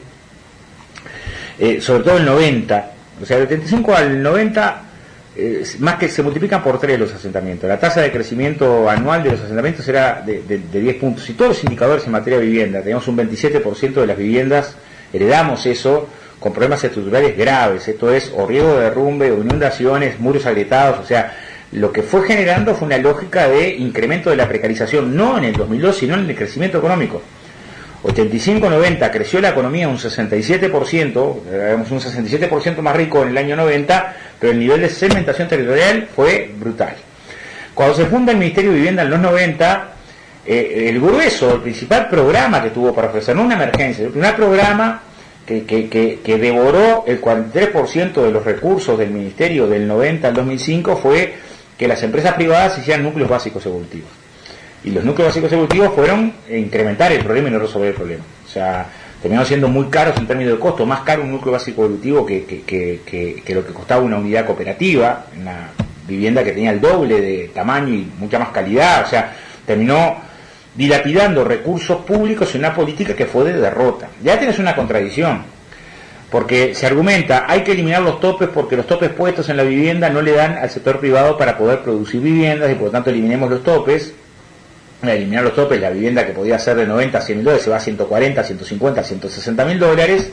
eh, 1.57 1.81
sobre 1.81 2.03
todo 2.03 2.17
el 2.17 2.25
90, 2.25 2.91
o 3.21 3.25
sea, 3.25 3.37
del 3.37 3.47
85 3.47 3.95
al 3.95 4.21
90 4.21 4.81
eh, 5.35 5.63
más 5.79 5.95
que 5.95 6.09
se 6.09 6.23
multiplican 6.23 6.63
por 6.63 6.79
tres 6.79 6.99
los 6.99 7.13
asentamientos. 7.13 7.69
La 7.69 7.79
tasa 7.79 8.01
de 8.01 8.11
crecimiento 8.11 8.89
anual 8.89 9.23
de 9.23 9.31
los 9.31 9.41
asentamientos 9.41 9.87
era 9.87 10.21
de, 10.25 10.41
de, 10.41 10.59
de 10.59 10.79
10 10.79 10.95
puntos. 10.95 11.29
Y 11.29 11.33
todos 11.33 11.49
los 11.49 11.63
indicadores 11.63 12.05
en 12.05 12.11
materia 12.11 12.39
de 12.39 12.45
vivienda, 12.45 12.81
tenemos 12.81 13.07
un 13.07 13.17
27% 13.17 13.93
de 13.93 14.07
las 14.07 14.17
viviendas 14.17 14.75
heredamos 15.13 15.65
eso 15.65 16.07
con 16.39 16.53
problemas 16.53 16.83
estructurales 16.83 17.35
graves, 17.35 17.87
esto 17.87 18.11
es 18.11 18.31
o 18.35 18.45
riesgo 18.45 18.75
de 18.75 18.83
derrumbe 18.83 19.31
o 19.31 19.41
inundaciones, 19.41 20.19
muros 20.19 20.45
agrietados, 20.45 20.99
o 20.99 21.05
sea, 21.05 21.35
lo 21.71 21.91
que 21.91 22.03
fue 22.03 22.25
generando 22.25 22.75
fue 22.75 22.85
una 22.85 22.97
lógica 22.97 23.47
de 23.47 23.69
incremento 23.75 24.29
de 24.29 24.35
la 24.35 24.47
precarización, 24.47 25.15
no 25.15 25.37
en 25.37 25.45
el 25.45 25.53
2002, 25.53 25.97
sino 25.97 26.13
en 26.13 26.29
el 26.29 26.35
crecimiento 26.35 26.77
económico. 26.77 27.21
85-90 28.03 29.11
creció 29.11 29.41
la 29.41 29.49
economía 29.49 29.87
un 29.87 29.97
67%, 29.97 31.47
éramos 31.51 31.91
un 31.91 31.99
67% 31.99 32.77
más 32.81 32.95
rico 32.95 33.23
en 33.23 33.29
el 33.29 33.37
año 33.37 33.55
90, 33.55 34.15
pero 34.39 34.53
el 34.53 34.59
nivel 34.59 34.81
de 34.81 34.89
segmentación 34.89 35.47
territorial 35.47 36.07
fue 36.15 36.51
brutal. 36.55 36.95
Cuando 37.73 37.95
se 37.95 38.05
funda 38.05 38.31
el 38.31 38.37
Ministerio 38.37 38.71
de 38.71 38.77
Vivienda 38.77 39.01
en 39.01 39.09
los 39.09 39.19
90, 39.19 39.89
eh, 40.45 40.85
el 40.89 40.99
grueso, 41.01 41.55
el 41.55 41.61
principal 41.61 42.07
programa 42.07 42.61
que 42.61 42.69
tuvo 42.69 42.93
para 42.93 43.09
ofrecer, 43.09 43.35
no 43.35 43.43
una 43.43 43.55
emergencia, 43.55 44.05
el 44.05 44.11
primer 44.11 44.35
programa 44.35 45.01
que, 45.45 45.65
que 45.65 46.37
devoró 46.37 47.05
el 47.07 47.21
43% 47.21 48.21
de 48.21 48.31
los 48.31 48.43
recursos 48.43 48.97
del 48.97 49.11
Ministerio 49.11 49.65
del 49.67 49.87
90 49.87 50.27
al 50.27 50.33
2005 50.33 50.97
fue 50.97 51.35
que 51.77 51.87
las 51.87 52.03
empresas 52.03 52.33
privadas 52.33 52.77
hicieran 52.77 53.03
núcleos 53.03 53.29
básicos 53.29 53.65
evolutivos. 53.65 54.09
Y 54.83 54.91
los 54.91 55.03
núcleos 55.03 55.29
básicos 55.29 55.51
evolutivos 55.51 55.93
fueron 55.93 56.33
incrementar 56.49 57.11
el 57.11 57.23
problema 57.23 57.49
y 57.49 57.51
no 57.51 57.59
resolver 57.59 57.89
el 57.89 57.95
problema. 57.95 58.23
O 58.45 58.49
sea, 58.49 58.85
terminaron 59.21 59.47
siendo 59.47 59.67
muy 59.67 59.85
caros 59.87 60.17
en 60.17 60.27
términos 60.27 60.53
de 60.53 60.59
costo, 60.59 60.85
más 60.85 61.01
caro 61.01 61.23
un 61.23 61.31
núcleo 61.31 61.51
básico 61.51 61.83
evolutivo 61.83 62.25
que, 62.25 62.45
que, 62.45 63.53
lo 63.53 63.65
que 63.65 63.73
costaba 63.73 64.01
una 64.01 64.17
unidad 64.17 64.45
cooperativa, 64.45 65.25
una 65.39 65.69
vivienda 66.07 66.43
que 66.43 66.51
tenía 66.51 66.71
el 66.71 66.79
doble 66.79 67.19
de 67.19 67.51
tamaño 67.53 67.93
y 67.93 68.07
mucha 68.19 68.39
más 68.39 68.49
calidad. 68.49 69.03
O 69.05 69.09
sea, 69.09 69.35
terminó 69.65 70.17
dilapidando 70.75 71.43
recursos 71.43 72.05
públicos 72.05 72.53
en 72.53 72.61
una 72.61 72.73
política 72.73 73.15
que 73.15 73.25
fue 73.25 73.51
de 73.51 73.59
derrota. 73.59 74.07
Ya 74.23 74.37
tienes 74.37 74.59
una 74.59 74.75
contradicción, 74.75 75.41
porque 76.29 76.75
se 76.75 76.85
argumenta 76.85 77.45
hay 77.47 77.63
que 77.63 77.71
eliminar 77.71 78.01
los 78.01 78.19
topes 78.19 78.49
porque 78.49 78.75
los 78.75 78.85
topes 78.85 79.09
puestos 79.09 79.49
en 79.49 79.57
la 79.57 79.63
vivienda 79.63 80.09
no 80.09 80.21
le 80.21 80.33
dan 80.33 80.57
al 80.57 80.69
sector 80.69 80.99
privado 80.99 81.37
para 81.37 81.57
poder 81.57 81.81
producir 81.81 82.21
viviendas 82.21 82.69
y 82.71 82.75
por 82.75 82.85
lo 82.85 82.91
tanto 82.91 83.09
eliminemos 83.09 83.49
los 83.49 83.63
topes 83.63 84.13
eliminar 85.03 85.43
los 85.43 85.55
topes, 85.55 85.79
la 85.79 85.89
vivienda 85.89 86.25
que 86.25 86.33
podía 86.33 86.57
ser 86.57 86.77
de 86.77 86.87
90 86.87 87.17
a 87.17 87.21
100 87.21 87.37
mil 87.37 87.45
dólares 87.45 87.63
se 87.63 87.69
va 87.69 87.77
a 87.77 87.79
140, 87.79 88.43
150, 88.43 89.03
160 89.03 89.65
mil 89.65 89.79
dólares, 89.79 90.31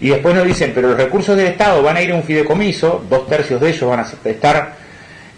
y 0.00 0.10
después 0.10 0.34
nos 0.34 0.44
dicen, 0.44 0.72
pero 0.74 0.88
los 0.88 0.96
recursos 0.96 1.36
del 1.36 1.48
Estado 1.48 1.82
van 1.82 1.96
a 1.96 2.02
ir 2.02 2.12
a 2.12 2.14
un 2.14 2.22
fideicomiso, 2.22 3.04
dos 3.10 3.26
tercios 3.26 3.60
de 3.60 3.70
ellos 3.70 3.90
van 3.90 4.00
a 4.00 4.28
estar 4.28 4.76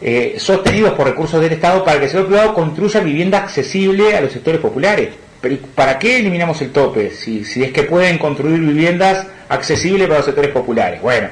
eh, 0.03 0.37
sostenidos 0.39 0.93
por 0.93 1.07
recursos 1.07 1.41
del 1.41 1.53
Estado 1.53 1.85
para 1.85 1.99
que 1.99 2.05
el 2.05 2.11
sector 2.11 2.29
privado 2.29 2.55
construya 2.55 3.01
vivienda 3.01 3.39
accesible 3.39 4.17
a 4.17 4.21
los 4.21 4.33
sectores 4.33 4.61
populares. 4.61 5.11
Pero 5.41 5.57
¿para 5.75 5.99
qué 5.99 6.19
eliminamos 6.19 6.61
el 6.61 6.71
tope? 6.71 7.11
Si, 7.11 7.45
si 7.45 7.63
es 7.63 7.73
que 7.73 7.85
pueden 7.85 8.19
construir 8.19 8.61
viviendas 8.61 9.27
accesibles 9.49 10.07
para 10.07 10.19
los 10.19 10.27
sectores 10.27 10.51
populares. 10.51 11.01
Bueno, 11.01 11.29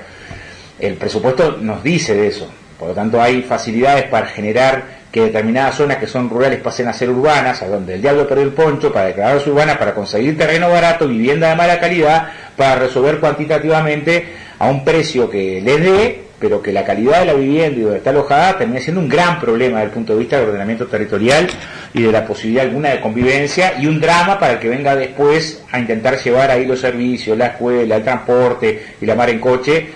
el 0.78 0.94
presupuesto 0.94 1.58
nos 1.60 1.82
dice 1.82 2.14
de 2.14 2.28
eso. 2.28 2.50
Por 2.78 2.88
lo 2.88 2.94
tanto, 2.94 3.20
hay 3.20 3.42
facilidades 3.42 4.04
para 4.04 4.26
generar 4.26 4.97
que 5.10 5.22
determinadas 5.22 5.76
zonas 5.76 5.96
que 5.96 6.06
son 6.06 6.28
rurales 6.28 6.60
pasen 6.60 6.88
a 6.88 6.92
ser 6.92 7.10
urbanas, 7.10 7.62
a 7.62 7.68
donde 7.68 7.94
el 7.94 8.02
diablo 8.02 8.28
perdió 8.28 8.44
el 8.44 8.52
poncho 8.52 8.92
para 8.92 9.06
declararse 9.06 9.50
urbanas, 9.50 9.78
para 9.78 9.94
conseguir 9.94 10.36
terreno 10.36 10.70
barato, 10.70 11.08
vivienda 11.08 11.48
de 11.48 11.56
mala 11.56 11.80
calidad, 11.80 12.28
para 12.56 12.76
resolver 12.76 13.18
cuantitativamente 13.18 14.26
a 14.58 14.68
un 14.68 14.84
precio 14.84 15.30
que 15.30 15.60
les 15.62 15.80
dé, 15.80 16.24
pero 16.38 16.62
que 16.62 16.72
la 16.72 16.84
calidad 16.84 17.20
de 17.20 17.26
la 17.26 17.34
vivienda 17.34 17.78
y 17.78 17.82
donde 17.82 17.98
está 17.98 18.10
alojada 18.10 18.58
termina 18.58 18.80
siendo 18.80 19.00
un 19.00 19.08
gran 19.08 19.40
problema 19.40 19.78
desde 19.78 19.86
el 19.86 19.94
punto 19.94 20.12
de 20.12 20.18
vista 20.20 20.38
del 20.38 20.48
ordenamiento 20.50 20.86
territorial 20.86 21.48
y 21.94 22.02
de 22.02 22.12
la 22.12 22.24
posibilidad 22.24 22.64
alguna 22.64 22.90
de 22.90 23.00
convivencia 23.00 23.80
y 23.80 23.86
un 23.86 24.00
drama 24.00 24.38
para 24.38 24.54
el 24.54 24.58
que 24.58 24.68
venga 24.68 24.94
después 24.94 25.64
a 25.72 25.78
intentar 25.78 26.16
llevar 26.18 26.50
ahí 26.50 26.66
los 26.66 26.80
servicios, 26.80 27.36
la 27.36 27.46
escuela, 27.46 27.96
el 27.96 28.04
transporte 28.04 28.82
y 29.00 29.06
la 29.06 29.14
mar 29.14 29.30
en 29.30 29.40
coche 29.40 29.88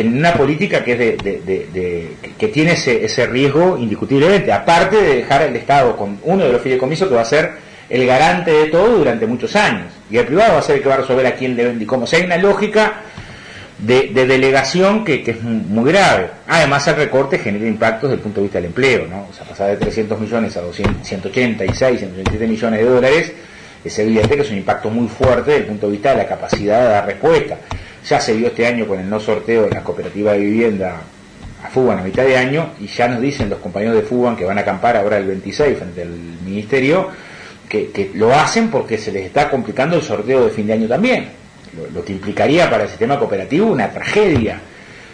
en 0.00 0.18
una 0.18 0.34
política 0.34 0.84
que, 0.84 0.92
es 0.92 0.98
de, 0.98 2.16
que 2.38 2.48
tiene 2.48 2.72
ese, 2.72 3.26
riesgo 3.26 3.78
indiscutiblemente, 3.78 4.52
aparte 4.52 4.96
de 4.96 5.16
dejar 5.16 5.42
al 5.42 5.56
Estado 5.56 5.96
con 5.96 6.18
uno 6.24 6.44
de 6.44 6.52
los 6.52 6.62
fideicomisos 6.62 7.08
que 7.08 7.14
va 7.14 7.22
a 7.22 7.26
ser 7.26 7.52
el 7.88 8.06
garante 8.06 8.50
de 8.50 8.66
todo 8.66 8.98
durante 8.98 9.26
muchos 9.26 9.54
años. 9.56 9.86
Y 10.10 10.16
el 10.16 10.26
privado 10.26 10.54
va 10.54 10.58
a 10.58 10.62
ser 10.62 10.76
el 10.76 10.82
que 10.82 10.88
va 10.88 10.94
a 10.94 10.98
resolver 10.98 11.26
a 11.26 11.34
quién 11.34 11.56
le 11.56 11.64
vende 11.64 11.84
y 11.84 11.86
cómo. 11.86 12.04
O 12.04 12.06
sea, 12.06 12.18
hay 12.18 12.26
una 12.26 12.36
lógica 12.36 13.02
de, 13.78 14.08
delegación 14.12 15.04
que, 15.04 15.22
es 15.24 15.42
muy 15.42 15.90
grave. 15.90 16.30
Además, 16.48 16.86
el 16.88 16.96
recorte 16.96 17.38
genera 17.38 17.66
impactos 17.66 18.10
desde 18.10 18.16
el 18.16 18.22
punto 18.22 18.40
de 18.40 18.44
vista 18.44 18.58
del 18.58 18.66
empleo. 18.66 19.06
¿no? 19.06 19.28
O 19.30 19.32
sea, 19.32 19.46
pasar 19.46 19.70
de 19.70 19.76
300 19.76 20.20
millones 20.20 20.56
a 20.56 20.62
200, 20.62 21.06
186, 21.06 21.98
187 22.00 22.46
millones 22.46 22.80
de 22.80 22.86
dólares 22.86 23.32
es 23.84 23.98
evidente 23.98 24.34
que 24.34 24.42
es 24.42 24.50
un 24.50 24.56
impacto 24.56 24.90
muy 24.90 25.08
fuerte 25.08 25.52
desde 25.52 25.62
el 25.62 25.66
punto 25.66 25.86
de 25.86 25.92
vista 25.92 26.10
de 26.10 26.16
la 26.16 26.26
capacidad 26.26 26.80
de 26.80 26.88
dar 26.88 27.06
respuesta. 27.06 27.56
Ya 28.08 28.20
se 28.20 28.34
vio 28.34 28.48
este 28.48 28.66
año 28.66 28.86
con 28.86 29.00
el 29.00 29.08
no 29.10 29.18
sorteo 29.18 29.64
de 29.64 29.70
la 29.70 29.82
cooperativa 29.82 30.32
de 30.32 30.38
vivienda 30.38 31.00
a 31.64 31.68
Fuban 31.68 31.98
a 31.98 32.02
mitad 32.02 32.24
de 32.24 32.36
año 32.36 32.70
y 32.78 32.86
ya 32.86 33.08
nos 33.08 33.20
dicen 33.20 33.50
los 33.50 33.58
compañeros 33.58 33.96
de 33.96 34.02
Fuban 34.02 34.36
que 34.36 34.44
van 34.44 34.58
a 34.58 34.60
acampar 34.60 34.96
ahora 34.96 35.18
el 35.18 35.26
26 35.26 35.78
frente 35.78 36.02
al 36.02 36.10
ministerio 36.10 37.10
que, 37.68 38.12
lo 38.14 38.32
hacen 38.32 38.70
porque 38.70 38.96
se 38.96 39.10
les 39.12 39.26
está 39.26 39.50
complicando 39.50 39.96
el 39.96 40.02
sorteo 40.02 40.44
de 40.44 40.50
fin 40.50 40.66
de 40.66 40.74
año 40.74 40.88
también, 40.88 41.28
lo, 41.92 42.04
que 42.04 42.12
implicaría 42.12 42.70
para 42.70 42.84
el 42.84 42.88
sistema 42.88 43.18
cooperativo 43.18 43.66
una 43.66 43.90
tragedia. 43.90 44.60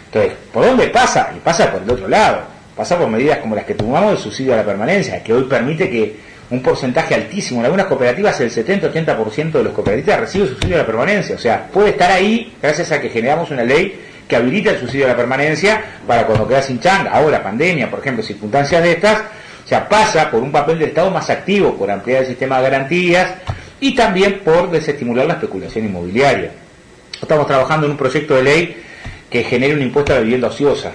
Entonces, 0.05 0.33
¿por 0.51 0.65
dónde 0.65 0.87
pasa? 0.89 1.33
Y 1.35 1.39
pasa 1.39 1.71
por 1.71 1.81
el 1.81 1.89
otro 1.89 2.07
lado, 2.07 2.43
pasa 2.75 2.97
por 2.97 3.09
medidas 3.09 3.39
como 3.39 3.55
las 3.55 3.65
que 3.65 3.73
tomamos 3.73 4.11
de 4.11 4.17
subsidio 4.17 4.53
a 4.53 4.57
la 4.57 4.63
permanencia, 4.63 5.23
que 5.23 5.33
hoy 5.33 5.43
permite 5.45 5.89
que 5.89 6.15
un 6.49 6.61
porcentaje 6.61 7.15
altísimo. 7.15 7.59
En 7.59 7.65
algunas 7.65 7.87
cooperativas 7.87 8.39
el 8.41 8.51
70-80% 8.51 9.51
de 9.51 9.63
los 9.63 9.73
cooperativas 9.73 10.19
recibe 10.19 10.47
subsidio 10.47 10.75
a 10.75 10.79
la 10.79 10.85
permanencia. 10.85 11.35
O 11.35 11.39
sea, 11.39 11.67
puede 11.67 11.91
estar 11.91 12.11
ahí 12.11 12.53
gracias 12.61 12.91
a 12.91 13.01
que 13.01 13.09
generamos 13.09 13.51
una 13.51 13.63
ley 13.63 13.99
que 14.27 14.35
habilita 14.35 14.71
el 14.71 14.79
subsidio 14.79 15.05
a 15.05 15.09
la 15.09 15.15
permanencia 15.15 15.81
para 16.07 16.25
cuando 16.25 16.47
queda 16.47 16.61
sin 16.61 16.79
changa, 16.79 17.11
ahora 17.11 17.43
pandemia, 17.43 17.89
por 17.89 17.99
ejemplo, 17.99 18.23
circunstancias 18.23 18.81
de 18.81 18.93
estas, 18.93 19.19
o 19.19 19.67
sea, 19.67 19.87
pasa 19.87 20.29
por 20.31 20.41
un 20.41 20.51
papel 20.51 20.79
del 20.79 20.89
Estado 20.89 21.11
más 21.11 21.29
activo, 21.29 21.75
por 21.75 21.91
ampliar 21.91 22.21
el 22.21 22.27
sistema 22.27 22.57
de 22.57 22.63
garantías 22.63 23.33
y 23.79 23.95
también 23.95 24.39
por 24.39 24.71
desestimular 24.71 25.25
la 25.25 25.33
especulación 25.33 25.85
inmobiliaria. 25.85 26.51
Estamos 27.21 27.47
trabajando 27.47 27.85
en 27.85 27.91
un 27.91 27.97
proyecto 27.97 28.35
de 28.35 28.43
ley 28.43 28.83
que 29.29 29.43
genere 29.43 29.73
un 29.73 29.81
impuesto 29.81 30.13
a 30.13 30.15
la 30.15 30.21
vivienda 30.21 30.47
ociosa 30.47 30.91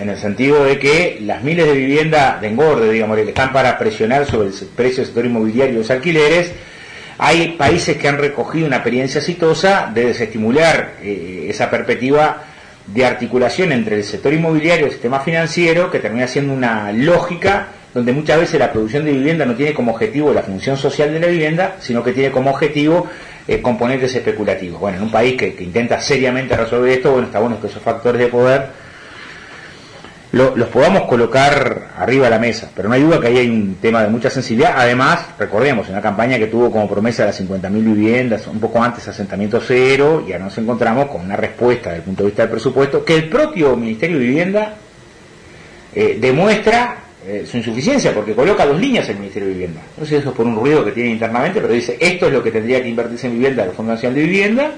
en 0.00 0.08
el 0.08 0.16
sentido 0.16 0.64
de 0.64 0.78
que 0.78 1.18
las 1.22 1.42
miles 1.42 1.66
de 1.66 1.72
viviendas 1.72 2.40
de 2.40 2.48
engorde, 2.48 2.90
digamos, 2.90 3.18
están 3.18 3.52
para 3.52 3.78
presionar 3.78 4.26
sobre 4.26 4.48
el 4.48 4.54
precio 4.74 4.98
del 4.98 5.06
sector 5.06 5.26
inmobiliario 5.26 5.74
y 5.74 5.78
los 5.78 5.90
alquileres, 5.90 6.52
hay 7.18 7.52
países 7.52 7.98
que 7.98 8.08
han 8.08 8.16
recogido 8.16 8.66
una 8.66 8.76
experiencia 8.76 9.18
exitosa 9.18 9.90
de 9.92 10.06
desestimular 10.06 10.94
eh, 11.02 11.46
esa 11.50 11.70
perspectiva 11.70 12.44
de 12.86 13.04
articulación 13.04 13.72
entre 13.72 13.96
el 13.96 14.04
sector 14.04 14.32
inmobiliario 14.32 14.84
y 14.84 14.86
el 14.86 14.92
sistema 14.92 15.20
financiero, 15.20 15.90
que 15.90 15.98
termina 15.98 16.26
siendo 16.26 16.54
una 16.54 16.90
lógica 16.92 17.68
donde 17.92 18.12
muchas 18.12 18.40
veces 18.40 18.58
la 18.58 18.72
producción 18.72 19.04
de 19.04 19.12
vivienda 19.12 19.44
no 19.44 19.54
tiene 19.54 19.74
como 19.74 19.92
objetivo 19.92 20.32
la 20.32 20.42
función 20.42 20.78
social 20.78 21.12
de 21.12 21.20
la 21.20 21.26
vivienda, 21.26 21.76
sino 21.80 22.02
que 22.02 22.12
tiene 22.12 22.30
como 22.30 22.50
objetivo 22.50 23.06
eh, 23.46 23.60
componentes 23.60 24.14
especulativos. 24.14 24.80
Bueno, 24.80 24.96
en 24.96 25.02
un 25.02 25.10
país 25.10 25.36
que, 25.36 25.54
que 25.54 25.64
intenta 25.64 26.00
seriamente 26.00 26.56
resolver 26.56 26.90
esto, 26.90 27.12
bueno, 27.12 27.26
está 27.26 27.40
bueno 27.40 27.60
que 27.60 27.66
esos 27.66 27.82
factores 27.82 28.18
de 28.18 28.28
poder 28.28 28.79
los 30.32 30.68
podamos 30.68 31.02
colocar 31.02 31.88
arriba 31.96 32.24
de 32.24 32.30
la 32.30 32.38
mesa. 32.38 32.70
Pero 32.74 32.88
no 32.88 32.94
hay 32.94 33.02
duda 33.02 33.20
que 33.20 33.26
ahí 33.26 33.38
hay 33.38 33.50
un 33.50 33.76
tema 33.80 34.02
de 34.02 34.08
mucha 34.08 34.30
sensibilidad. 34.30 34.74
Además, 34.76 35.26
recordemos, 35.38 35.88
una 35.88 36.00
campaña 36.00 36.38
que 36.38 36.46
tuvo 36.46 36.70
como 36.70 36.88
promesa 36.88 37.24
las 37.24 37.40
50.000 37.40 37.70
viviendas, 37.72 38.46
un 38.46 38.60
poco 38.60 38.82
antes 38.82 39.06
asentamiento 39.08 39.60
cero, 39.60 40.24
y 40.26 40.32
ahora 40.32 40.44
nos 40.44 40.58
encontramos 40.58 41.10
con 41.10 41.22
una 41.22 41.36
respuesta 41.36 41.90
desde 41.90 41.98
el 41.98 42.04
punto 42.04 42.22
de 42.22 42.28
vista 42.28 42.42
del 42.42 42.50
presupuesto 42.50 43.04
que 43.04 43.16
el 43.16 43.28
propio 43.28 43.76
Ministerio 43.76 44.18
de 44.18 44.24
Vivienda 44.24 44.74
eh, 45.94 46.18
demuestra 46.20 46.96
eh, 47.26 47.44
su 47.50 47.56
insuficiencia, 47.56 48.14
porque 48.14 48.34
coloca 48.34 48.64
dos 48.64 48.80
líneas 48.80 49.08
el 49.08 49.16
Ministerio 49.16 49.48
de 49.48 49.54
Vivienda. 49.54 49.80
No 49.98 50.04
sé 50.04 50.10
si 50.10 50.16
eso 50.16 50.30
es 50.30 50.34
por 50.36 50.46
un 50.46 50.56
ruido 50.56 50.84
que 50.84 50.92
tiene 50.92 51.10
internamente, 51.10 51.60
pero 51.60 51.74
dice, 51.74 51.96
esto 52.00 52.28
es 52.28 52.32
lo 52.32 52.42
que 52.42 52.52
tendría 52.52 52.80
que 52.80 52.88
invertirse 52.88 53.26
en 53.26 53.34
vivienda 53.34 53.66
la 53.66 53.72
Fondo 53.72 53.92
Nacional 53.92 54.14
de 54.14 54.22
Vivienda, 54.22 54.70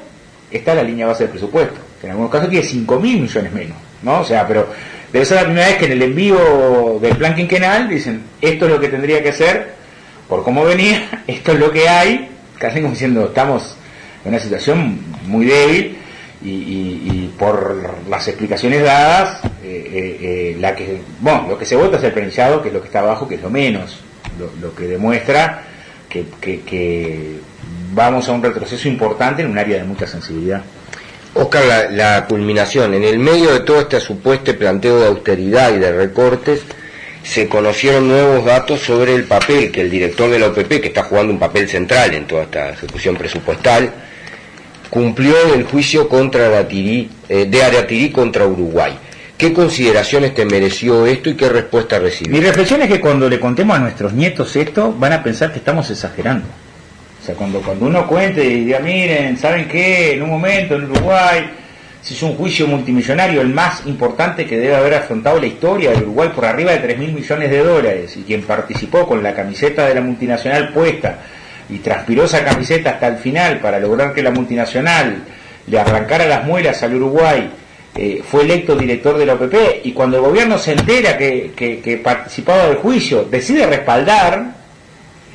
está 0.50 0.74
la 0.74 0.82
línea 0.82 1.06
base 1.06 1.24
del 1.24 1.30
presupuesto, 1.30 1.78
que 2.00 2.06
en 2.06 2.12
algunos 2.12 2.32
casos 2.32 2.48
tiene 2.48 2.66
5.000 2.66 3.00
millones 3.00 3.52
menos, 3.52 3.76
¿no? 4.02 4.20
O 4.20 4.24
sea, 4.24 4.46
pero 4.48 4.66
Debe 5.12 5.26
ser 5.26 5.36
la 5.36 5.44
primera 5.44 5.66
vez 5.66 5.76
que 5.76 5.84
en 5.84 5.92
el 5.92 6.02
envío 6.02 6.98
del 7.00 7.16
plan 7.16 7.34
quinquenal 7.34 7.88
dicen, 7.88 8.22
esto 8.40 8.64
es 8.64 8.70
lo 8.70 8.80
que 8.80 8.88
tendría 8.88 9.22
que 9.22 9.28
hacer, 9.28 9.72
por 10.26 10.42
cómo 10.42 10.64
venía, 10.64 11.22
esto 11.26 11.52
es 11.52 11.58
lo 11.58 11.70
que 11.70 11.88
hay, 11.88 12.30
casi 12.58 12.80
como 12.80 12.94
diciendo, 12.94 13.26
estamos 13.26 13.76
en 14.24 14.30
una 14.30 14.40
situación 14.40 14.98
muy 15.26 15.44
débil 15.44 15.98
y, 16.44 17.30
por 17.38 18.08
las 18.08 18.26
explicaciones 18.26 18.82
dadas, 18.82 19.44
eh, 19.62 19.90
eh, 19.92 20.18
eh, 20.20 20.56
la 20.58 20.74
que, 20.74 21.00
bueno, 21.20 21.46
lo 21.48 21.58
que 21.58 21.66
se 21.66 21.76
vota 21.76 21.98
es 21.98 22.04
el 22.04 22.12
prensado, 22.12 22.62
que 22.62 22.68
es 22.68 22.74
lo 22.74 22.80
que 22.80 22.86
está 22.86 23.00
abajo, 23.00 23.28
que 23.28 23.36
es 23.36 23.42
lo 23.42 23.50
menos, 23.50 24.00
lo, 24.60 24.74
que 24.74 24.84
demuestra 24.84 25.64
que 26.08 27.38
vamos 27.92 28.28
a 28.28 28.32
un 28.32 28.42
retroceso 28.42 28.88
importante 28.88 29.42
en 29.42 29.50
un 29.50 29.58
área 29.58 29.78
de 29.78 29.84
mucha 29.84 30.06
sensibilidad. 30.06 30.62
Oscar, 31.34 31.90
la, 31.90 32.26
culminación, 32.26 32.92
en 32.92 33.04
el 33.04 33.18
medio 33.18 33.52
de 33.52 33.60
todo 33.60 33.80
este 33.80 34.00
supuesto 34.00 34.54
planteo 34.56 35.00
de 35.00 35.06
austeridad 35.06 35.74
y 35.74 35.78
de 35.78 35.92
recortes, 35.92 36.60
se 37.22 37.48
conocieron 37.48 38.08
nuevos 38.08 38.44
datos 38.44 38.80
sobre 38.80 39.14
el 39.14 39.24
papel 39.24 39.70
que 39.70 39.80
el 39.80 39.90
director 39.90 40.30
de 40.30 40.38
la 40.38 40.48
OPP, 40.48 40.68
que 40.80 40.88
está 40.88 41.04
jugando 41.04 41.32
un 41.32 41.38
papel 41.38 41.68
central 41.68 42.12
en 42.14 42.26
toda 42.26 42.42
esta 42.42 42.70
ejecución 42.70 43.16
presupuestal, 43.16 43.90
cumplió 44.90 45.34
el 45.54 45.64
juicio 45.64 46.06
contra 46.08 46.48
Aratirí, 46.48 47.10
eh, 47.28 47.46
de 47.46 47.62
Aratirí 47.62 48.10
contra 48.10 48.46
Uruguay. 48.46 48.98
¿Qué 49.38 49.54
consideraciones 49.54 50.34
te 50.34 50.44
mereció 50.44 51.06
esto 51.06 51.30
y 51.30 51.34
qué 51.34 51.48
respuesta 51.48 51.98
recibió? 51.98 52.32
Mi 52.32 52.40
reflexión 52.44 52.82
es 52.82 52.88
que 52.88 53.00
cuando 53.00 53.28
le 53.28 53.40
contemos 53.40 53.76
a 53.76 53.80
nuestros 53.80 54.12
nietos 54.12 54.54
esto, 54.54 54.92
van 54.92 55.14
a 55.14 55.22
pensar 55.22 55.50
que 55.50 55.58
estamos 55.58 55.90
exagerando. 55.90 56.46
O 57.22 57.24
sea, 57.24 57.36
cuando, 57.36 57.60
cuando 57.60 57.86
uno 57.86 58.04
cuente 58.06 58.44
y 58.44 58.64
diga, 58.64 58.80
miren, 58.80 59.36
¿saben 59.36 59.68
qué? 59.68 60.14
En 60.14 60.22
un 60.22 60.30
momento 60.30 60.74
en 60.74 60.90
Uruguay 60.90 61.50
se 62.02 62.14
hizo 62.14 62.26
un 62.26 62.34
juicio 62.34 62.66
multimillonario, 62.66 63.40
el 63.40 63.48
más 63.48 63.86
importante 63.86 64.44
que 64.44 64.58
debe 64.58 64.74
haber 64.74 64.94
afrontado 64.94 65.38
la 65.38 65.46
historia 65.46 65.90
del 65.92 66.02
Uruguay 66.02 66.30
por 66.34 66.44
arriba 66.44 66.72
de 66.72 66.78
3 66.78 66.98
mil 66.98 67.12
millones 67.12 67.48
de 67.48 67.58
dólares, 67.62 68.16
y 68.16 68.22
quien 68.22 68.42
participó 68.42 69.06
con 69.06 69.22
la 69.22 69.34
camiseta 69.34 69.86
de 69.86 69.94
la 69.94 70.00
multinacional 70.00 70.72
puesta 70.72 71.20
y 71.70 71.78
transpiró 71.78 72.24
esa 72.24 72.44
camiseta 72.44 72.90
hasta 72.90 73.06
el 73.06 73.18
final 73.18 73.60
para 73.60 73.78
lograr 73.78 74.12
que 74.12 74.22
la 74.22 74.32
multinacional 74.32 75.22
le 75.68 75.78
arrancara 75.78 76.26
las 76.26 76.44
muelas 76.44 76.82
al 76.82 76.96
Uruguay, 76.96 77.48
eh, 77.94 78.20
fue 78.28 78.42
electo 78.42 78.74
director 78.74 79.16
de 79.16 79.26
la 79.26 79.34
OPP, 79.34 79.84
y 79.84 79.92
cuando 79.92 80.16
el 80.16 80.24
gobierno 80.24 80.58
se 80.58 80.72
entera 80.72 81.16
que, 81.16 81.52
que, 81.54 82.00
participaba 82.02 82.66
del 82.66 82.78
juicio, 82.78 83.24
decide 83.30 83.64
respaldar, 83.66 84.61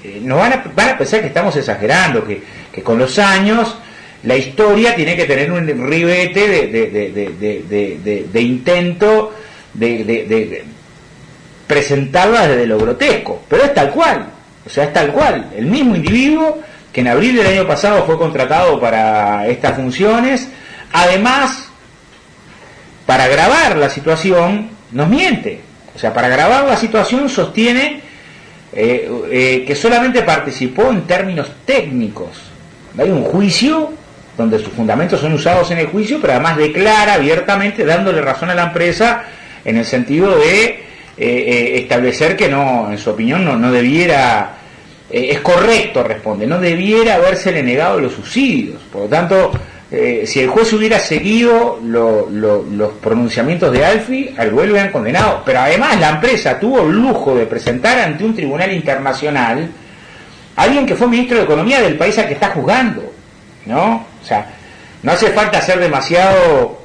eh, 0.07 0.19
nos 0.21 0.39
van 0.39 0.53
a, 0.53 0.63
van 0.75 0.89
a 0.89 0.97
pensar 0.97 1.21
que 1.21 1.27
estamos 1.27 1.55
exagerando, 1.55 2.23
que, 2.25 2.41
que 2.71 2.81
con 2.81 2.97
los 2.97 3.19
años 3.19 3.77
la 4.23 4.35
historia 4.35 4.95
tiene 4.95 5.15
que 5.15 5.25
tener 5.25 5.51
un 5.51 5.67
ribete 5.87 6.47
de, 6.47 8.41
intento 8.41 9.33
de, 9.73 10.65
presentarla 11.67 12.47
desde 12.47 12.65
lo 12.65 12.77
grotesco, 12.77 13.43
pero 13.47 13.65
es 13.65 13.73
tal 13.73 13.91
cual, 13.91 14.27
o 14.65 14.69
sea, 14.69 14.85
es 14.85 14.93
tal 14.93 15.11
cual, 15.11 15.51
el 15.55 15.65
mismo 15.65 15.95
individuo 15.95 16.59
que 16.91 17.01
en 17.01 17.09
abril 17.09 17.35
del 17.35 17.47
año 17.47 17.67
pasado 17.67 18.05
fue 18.05 18.17
contratado 18.17 18.79
para 18.79 19.47
estas 19.47 19.75
funciones, 19.75 20.47
además, 20.93 21.69
para 23.05 23.27
grabar 23.27 23.77
la 23.77 23.89
situación, 23.89 24.69
nos 24.91 25.09
miente, 25.09 25.61
o 25.95 25.99
sea, 25.99 26.13
para 26.13 26.27
grabar 26.27 26.65
la 26.65 26.77
situación 26.77 27.29
sostiene 27.29 28.06
eh, 28.79 29.09
eh, 29.31 29.63
que 29.65 29.73
solamente 29.73 30.21
participó 30.21 30.91
en 30.91 31.07
términos 31.07 31.47
técnicos. 31.65 32.29
Hay 32.95 33.09
un 33.09 33.23
juicio 33.23 33.91
donde 34.37 34.59
sus 34.59 34.67
fundamentos 34.67 35.19
son 35.19 35.33
usados 35.33 35.71
en 35.71 35.79
el 35.79 35.87
juicio, 35.87 36.19
pero 36.21 36.33
además 36.33 36.57
declara 36.57 37.15
abiertamente, 37.15 37.83
dándole 37.83 38.21
razón 38.21 38.51
a 38.51 38.53
la 38.53 38.65
empresa 38.65 39.23
en 39.65 39.77
el 39.77 39.85
sentido 39.85 40.37
de 40.37 40.83
eh, 41.17 41.71
establecer 41.79 42.37
que 42.37 42.49
no, 42.49 42.91
en 42.91 42.99
su 42.99 43.09
opinión, 43.09 43.43
no, 43.43 43.57
no 43.57 43.71
debiera, 43.71 44.57
es 45.09 45.39
correcto, 45.39 46.03
responde, 46.03 46.45
no 46.45 46.59
debiera 46.59 47.15
habérsele 47.15 47.63
negado 47.63 47.99
los 47.99 48.13
subsidios. 48.13 48.79
Por 48.93 49.05
lo 49.05 49.07
tanto, 49.07 49.53
si 49.89 50.39
el 50.41 50.49
juez 50.49 50.73
hubiera 50.73 50.99
seguido 50.99 51.79
los 51.81 52.93
pronunciamientos 53.01 53.71
de 53.71 53.85
Alfi, 53.85 54.35
al 54.37 54.51
vuelo 54.51 54.73
hubieran 54.73 54.91
condenado. 54.91 55.43
Pero 55.45 55.59
además 55.59 55.99
la 55.99 56.09
empresa 56.09 56.59
tuvo 56.59 56.81
el 56.81 56.91
lujo 56.91 57.35
de 57.35 57.45
presentar 57.45 57.97
ante 57.99 58.25
un 58.25 58.35
tribunal 58.35 58.73
internacional 58.73 59.69
a 60.55 60.61
alguien 60.61 60.85
que 60.85 60.95
fue 60.95 61.07
ministro 61.07 61.37
de 61.37 61.43
Economía 61.43 61.81
del 61.81 61.97
país 61.97 62.17
al 62.17 62.27
que 62.27 62.33
está 62.33 62.49
juzgando. 62.49 63.13
¿no? 63.67 64.07
O 64.21 64.25
sea, 64.25 64.47
no 65.03 65.11
hace 65.11 65.31
falta 65.31 65.61
ser 65.61 65.79
demasiado 65.79 66.81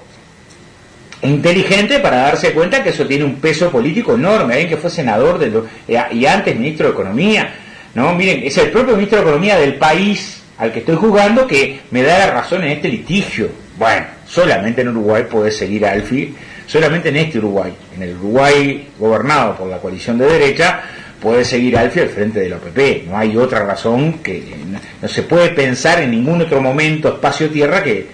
inteligente 1.22 2.00
para 2.00 2.16
darse 2.18 2.52
cuenta 2.52 2.82
que 2.82 2.90
eso 2.90 3.06
tiene 3.06 3.24
un 3.24 3.36
peso 3.36 3.70
político 3.70 4.14
enorme. 4.14 4.54
Alguien 4.54 4.68
que 4.68 4.76
fue 4.76 4.90
senador 4.90 5.38
de 5.38 5.62
eh, 5.88 6.02
y 6.12 6.26
antes 6.26 6.56
ministro 6.56 6.88
de 6.88 6.92
Economía, 6.92 7.54
¿no? 7.94 8.14
Miren, 8.14 8.42
es 8.44 8.56
el 8.58 8.70
propio 8.70 8.94
ministro 8.94 9.18
de 9.18 9.24
Economía 9.24 9.56
del 9.56 9.76
país 9.76 10.41
al 10.62 10.72
que 10.72 10.78
estoy 10.78 10.94
jugando 10.94 11.44
que 11.44 11.80
me 11.90 12.04
da 12.04 12.20
la 12.20 12.30
razón 12.30 12.62
en 12.62 12.70
este 12.70 12.88
litigio. 12.88 13.48
Bueno, 13.76 14.06
solamente 14.28 14.82
en 14.82 14.90
Uruguay 14.90 15.24
puede 15.28 15.50
seguir 15.50 15.84
Alfi, 15.84 16.36
solamente 16.68 17.08
en 17.08 17.16
este 17.16 17.38
Uruguay, 17.38 17.72
en 17.96 18.02
el 18.04 18.14
Uruguay 18.14 18.86
gobernado 18.96 19.56
por 19.56 19.66
la 19.66 19.78
coalición 19.78 20.18
de 20.18 20.26
derecha, 20.26 20.82
puede 21.20 21.44
seguir 21.44 21.76
Alfi 21.76 21.98
al 21.98 22.10
frente 22.10 22.38
de 22.38 22.48
la 22.48 22.58
OPP. 22.58 23.08
No 23.08 23.18
hay 23.18 23.36
otra 23.36 23.64
razón 23.64 24.20
que 24.20 24.54
no, 25.00 25.08
se 25.08 25.24
puede 25.24 25.48
pensar 25.48 26.00
en 26.00 26.12
ningún 26.12 26.42
otro 26.42 26.60
momento, 26.60 27.08
espacio-tierra, 27.08 27.82
que 27.82 28.06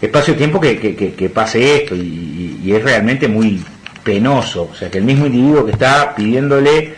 espacio-tiempo 0.00 0.60
que, 0.60 0.76
que, 0.76 1.30
pase 1.30 1.76
esto. 1.76 1.94
Y, 1.94 2.72
es 2.74 2.82
realmente 2.82 3.28
muy 3.28 3.62
penoso. 4.02 4.68
O 4.72 4.74
sea, 4.74 4.90
que 4.90 4.98
el 4.98 5.04
mismo 5.04 5.26
individuo 5.26 5.64
que 5.64 5.70
está 5.70 6.12
pidiéndole, 6.16 6.94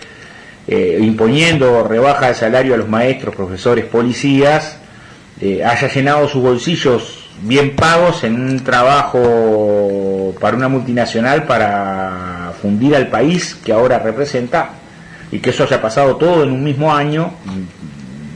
eh, 0.66 0.98
imponiendo 1.02 1.86
rebaja 1.86 2.28
de 2.28 2.34
salario 2.34 2.72
a 2.72 2.78
los 2.78 2.88
maestros, 2.88 3.36
profesores, 3.36 3.84
policías, 3.84 4.78
eh, 5.40 5.64
haya 5.64 5.88
llenado 5.88 6.28
sus 6.28 6.42
bolsillos 6.42 7.26
bien 7.42 7.76
pagos 7.76 8.24
en 8.24 8.40
un 8.40 8.64
trabajo 8.64 10.34
para 10.40 10.56
una 10.56 10.68
multinacional 10.68 11.44
para 11.44 12.52
fundir 12.60 12.96
al 12.96 13.08
país 13.08 13.54
que 13.54 13.72
ahora 13.72 13.98
representa 13.98 14.70
y 15.30 15.38
que 15.38 15.50
eso 15.50 15.64
haya 15.64 15.80
pasado 15.82 16.16
todo 16.16 16.44
en 16.44 16.52
un 16.52 16.62
mismo 16.62 16.94
año, 16.94 17.32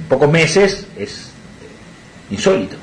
pocos 0.09 0.31
meses, 0.31 0.87
es 0.99 1.31
insólito. 2.31 2.77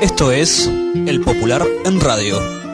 Esto 0.00 0.32
es 0.32 0.70
El 1.06 1.20
Popular 1.20 1.62
en 1.84 2.00
Radio. 2.00 2.65